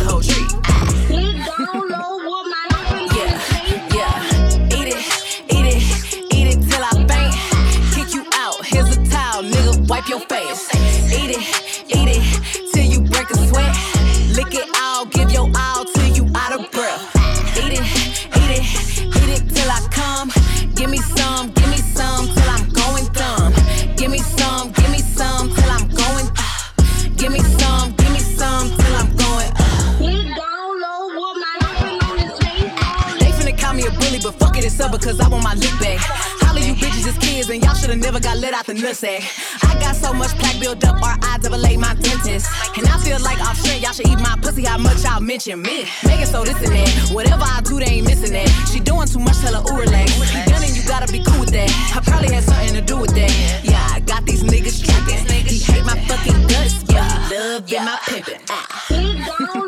up 34.84 34.92
because 34.92 35.18
I 35.20 35.28
want 35.28 35.42
my 35.42 35.54
lick 35.54 35.72
back. 35.80 35.98
All 36.44 36.56
of 36.56 36.62
you 36.62 36.74
bitches 36.74 37.08
is 37.08 37.18
kids, 37.18 37.48
and 37.48 37.62
y'all 37.64 37.74
should've 37.74 37.98
never 37.98 38.20
got 38.20 38.38
let 38.38 38.52
out 38.52 38.66
the 38.66 38.74
nutsack. 38.74 39.24
I 39.64 39.74
got 39.80 39.96
so 39.96 40.12
much 40.12 40.36
plaque 40.38 40.60
built 40.60 40.84
up, 40.84 41.00
or 41.00 41.14
I 41.22 41.38
double 41.40 41.64
A 41.64 41.76
my 41.76 41.94
dentist. 41.94 42.46
And 42.76 42.86
I 42.86 42.98
feel 42.98 43.18
like 43.20 43.38
I'm 43.40 43.56
shit, 43.56 43.80
y'all 43.80 43.92
should 43.92 44.06
eat 44.06 44.20
my 44.20 44.36
pussy, 44.42 44.64
how 44.64 44.78
much 44.78 45.02
y'all 45.04 45.20
mention 45.20 45.62
me. 45.62 45.86
Making 46.04 46.26
so 46.26 46.44
this 46.44 46.56
and 46.56 46.74
that. 46.76 47.10
Whatever 47.12 47.44
I 47.44 47.60
do, 47.64 47.80
they 47.80 47.98
ain't 47.98 48.06
missing 48.06 48.32
that. 48.32 48.48
She 48.70 48.80
doing 48.80 49.08
too 49.08 49.20
much, 49.20 49.38
tell 49.38 49.54
her, 49.54 49.64
ooh, 49.72 49.80
relax. 49.80 50.12
You 50.34 50.44
done 50.52 50.62
and 50.62 50.76
you 50.76 50.82
gotta 50.86 51.10
be 51.10 51.24
cool 51.24 51.40
with 51.40 51.50
that. 51.50 51.70
I 51.96 52.00
probably 52.04 52.32
had 52.34 52.44
something 52.44 52.74
to 52.74 52.82
do 52.82 52.98
with 52.98 53.14
that. 53.14 53.32
Yeah, 53.64 53.96
I 53.96 54.00
got 54.00 54.24
these 54.26 54.42
niggas 54.42 54.84
tripping. 54.84 55.24
He 55.48 55.58
hate 55.58 55.84
my 55.84 55.98
fucking 56.06 56.46
guts, 56.48 56.84
yeah. 56.90 57.28
He 57.28 57.34
love, 57.34 57.68
yeah, 57.68 57.84
my 57.84 57.96
pimpin'. 58.04 58.40
Ah. 58.50 59.63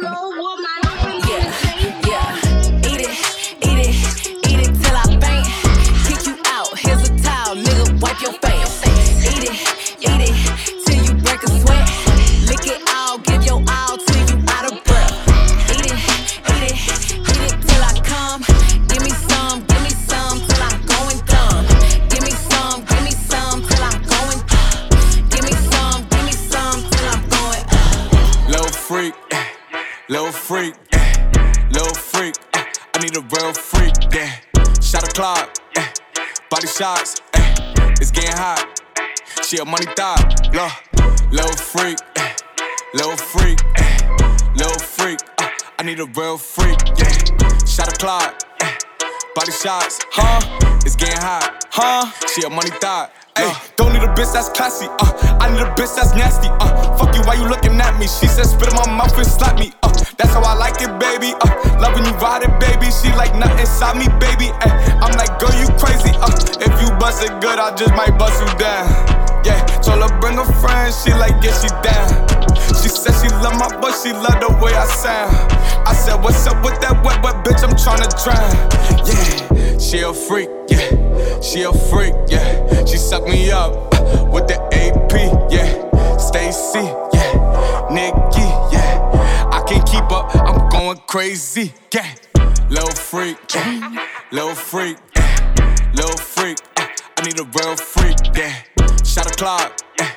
Freak, 30.46 30.74
eh, 30.92 31.12
little 31.70 31.94
freak. 31.94 32.34
eh, 32.54 32.64
I 32.94 32.98
need 33.02 33.16
a 33.16 33.20
real 33.20 33.52
freak, 33.52 33.94
yeah. 34.14 34.30
Shot 34.80 35.02
a 35.02 35.12
clock, 35.12 35.50
eh, 35.76 35.88
body 36.50 36.68
shots, 36.68 37.20
eh, 37.34 37.54
it's 38.00 38.12
getting 38.12 38.36
hot. 38.36 38.64
She 39.42 39.58
a 39.58 39.64
money 39.64 39.86
thot, 39.96 40.20
look, 40.54 40.72
little 41.32 41.56
freak, 41.56 41.98
eh, 42.16 42.32
little 42.94 43.16
freak, 43.16 43.58
eh, 43.76 43.98
little 44.54 44.78
freak. 44.78 45.18
uh, 45.38 45.48
I 45.78 45.82
need 45.82 45.98
a 45.98 46.06
real 46.14 46.38
freak, 46.38 46.78
yeah. 46.96 47.10
Shot 47.66 47.92
a 47.92 47.96
clock, 47.98 48.42
eh, 48.62 48.72
body 49.34 49.50
shots, 49.52 49.98
huh? 50.12 50.40
It's 50.86 50.94
getting 50.94 51.20
hot, 51.20 51.64
huh? 51.70 52.10
She 52.32 52.42
a 52.46 52.50
money 52.50 52.70
thot. 52.80 53.12
Ay, 53.34 53.52
don't 53.76 53.92
need 53.92 54.02
a 54.02 54.14
bitch 54.14 54.32
that's 54.32 54.48
classy, 54.50 54.86
uh. 54.86 55.38
I 55.40 55.50
need 55.50 55.60
a 55.60 55.70
bitch 55.74 55.94
that's 55.96 56.14
nasty, 56.14 56.48
uh. 56.48 56.96
Fuck 56.96 57.14
you, 57.16 57.22
why 57.22 57.34
you 57.34 57.48
looking 57.48 57.80
at 57.80 57.98
me? 57.98 58.06
She 58.06 58.28
said 58.28 58.46
spit 58.46 58.68
in 58.68 58.74
my 58.76 58.88
mouth 58.96 59.16
and 59.18 59.26
slap 59.26 59.58
me, 59.58 59.72
uh. 59.82 59.85
That's 60.16 60.32
how 60.32 60.40
I 60.42 60.54
like 60.54 60.80
it, 60.80 60.92
baby, 60.98 61.34
uh. 61.44 61.52
Loving 61.80 62.04
you 62.04 62.12
ride 62.16 62.42
it, 62.42 62.52
baby. 62.58 62.88
She 62.90 63.12
like 63.12 63.34
nothing 63.36 63.60
inside 63.60 63.96
me, 64.00 64.08
baby. 64.16 64.48
Ay, 64.64 64.72
I'm 65.02 65.12
like, 65.16 65.38
girl, 65.38 65.52
you 65.60 65.68
crazy, 65.76 66.12
uh. 66.24 66.32
If 66.60 66.72
you 66.80 66.88
bust 66.96 67.22
it 67.22 67.32
good, 67.40 67.58
I 67.58 67.74
just 67.76 67.92
might 67.94 68.16
bust 68.18 68.40
you 68.40 68.48
down. 68.58 68.88
Yeah, 69.44 69.60
told 69.84 70.02
her 70.02 70.20
bring 70.20 70.38
a 70.38 70.46
friend, 70.60 70.92
she 70.92 71.12
like, 71.14 71.36
yeah, 71.44 71.54
she 71.60 71.68
down. 71.84 72.08
She 72.80 72.88
said 72.88 73.14
she 73.20 73.28
love 73.44 73.58
my 73.60 73.68
voice, 73.80 74.02
she 74.02 74.12
love 74.12 74.40
the 74.40 74.50
way 74.62 74.72
I 74.74 74.86
sound. 74.86 75.36
I 75.86 75.92
said, 75.92 76.16
what's 76.22 76.46
up 76.46 76.64
with 76.64 76.80
that 76.80 76.96
wet, 77.04 77.22
wet 77.22 77.44
bitch? 77.44 77.62
I'm 77.62 77.76
tryna 77.76 78.08
drown. 78.24 78.50
Yeah, 79.06 79.78
she 79.78 80.00
a 80.00 80.12
freak, 80.12 80.48
yeah. 80.68 81.40
She 81.40 81.62
a 81.62 81.72
freak, 81.72 82.14
yeah. 82.28 82.84
She 82.86 82.96
suck 82.96 83.24
me 83.24 83.50
up 83.50 83.94
uh, 83.94 84.24
with 84.32 84.48
the 84.48 84.58
AP, 84.72 85.12
yeah. 85.52 86.16
Stacy, 86.18 86.82
yeah. 87.14 87.86
Nikki, 87.92 88.46
yeah. 88.74 88.85
I 89.56 89.62
can't 89.62 89.86
keep 89.88 90.12
up, 90.12 90.36
I'm 90.36 90.68
going 90.68 90.98
crazy, 91.06 91.72
yeah. 91.94 92.14
Little 92.68 92.90
freak, 92.90 93.38
yeah. 93.54 94.06
Little 94.30 94.54
freak, 94.54 94.98
yeah. 95.16 95.76
Little 95.94 96.18
freak, 96.18 96.58
uh, 96.76 96.86
I 97.16 97.22
need 97.24 97.40
a 97.40 97.44
real 97.44 97.74
freak, 97.74 98.18
yeah. 98.36 98.52
Shot 99.02 99.26
a 99.26 99.34
clock, 99.34 99.80
yeah. 99.98 100.12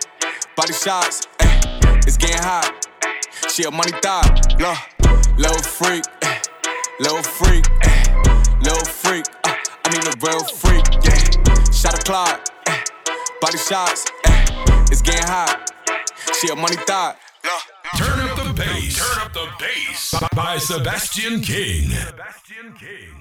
Body 0.58 0.74
shots, 0.74 1.26
yeah. 1.40 2.02
It's 2.06 2.18
getting 2.18 2.44
hot. 2.44 2.86
She 3.48 3.64
a 3.64 3.72
money 3.72 3.94
thot, 4.02 4.28
look. 4.60 4.78
Little 5.38 5.64
freak, 5.64 6.04
yeah. 6.22 6.42
Little 7.00 7.24
freak, 7.24 7.66
yeah. 7.86 8.60
Little 8.62 8.86
freak, 8.86 9.26
uh, 9.46 9.56
I 9.86 9.90
need 9.90 10.04
a 10.04 10.16
real 10.22 10.44
freak, 10.44 10.84
yeah. 11.06 11.72
Shot 11.72 11.98
a 11.98 12.04
clock, 12.04 12.46
eh. 12.68 12.84
body 13.40 13.58
shots, 13.58 14.06
eh. 14.26 14.46
it's 14.92 15.02
getting 15.02 15.26
hot. 15.26 15.72
She 16.34 16.50
a 16.50 16.56
money 16.58 16.76
thot. 16.86 17.18
Turn 17.98 18.20
up 18.20 18.39
bass. 18.60 18.98
Turn 18.98 19.26
up 19.26 19.34
the 19.34 19.48
bass 19.60 20.16
by 20.36 20.58
Sebastian 20.58 21.42
King. 21.42 21.90
Sebastian 21.92 22.74
King. 22.74 23.19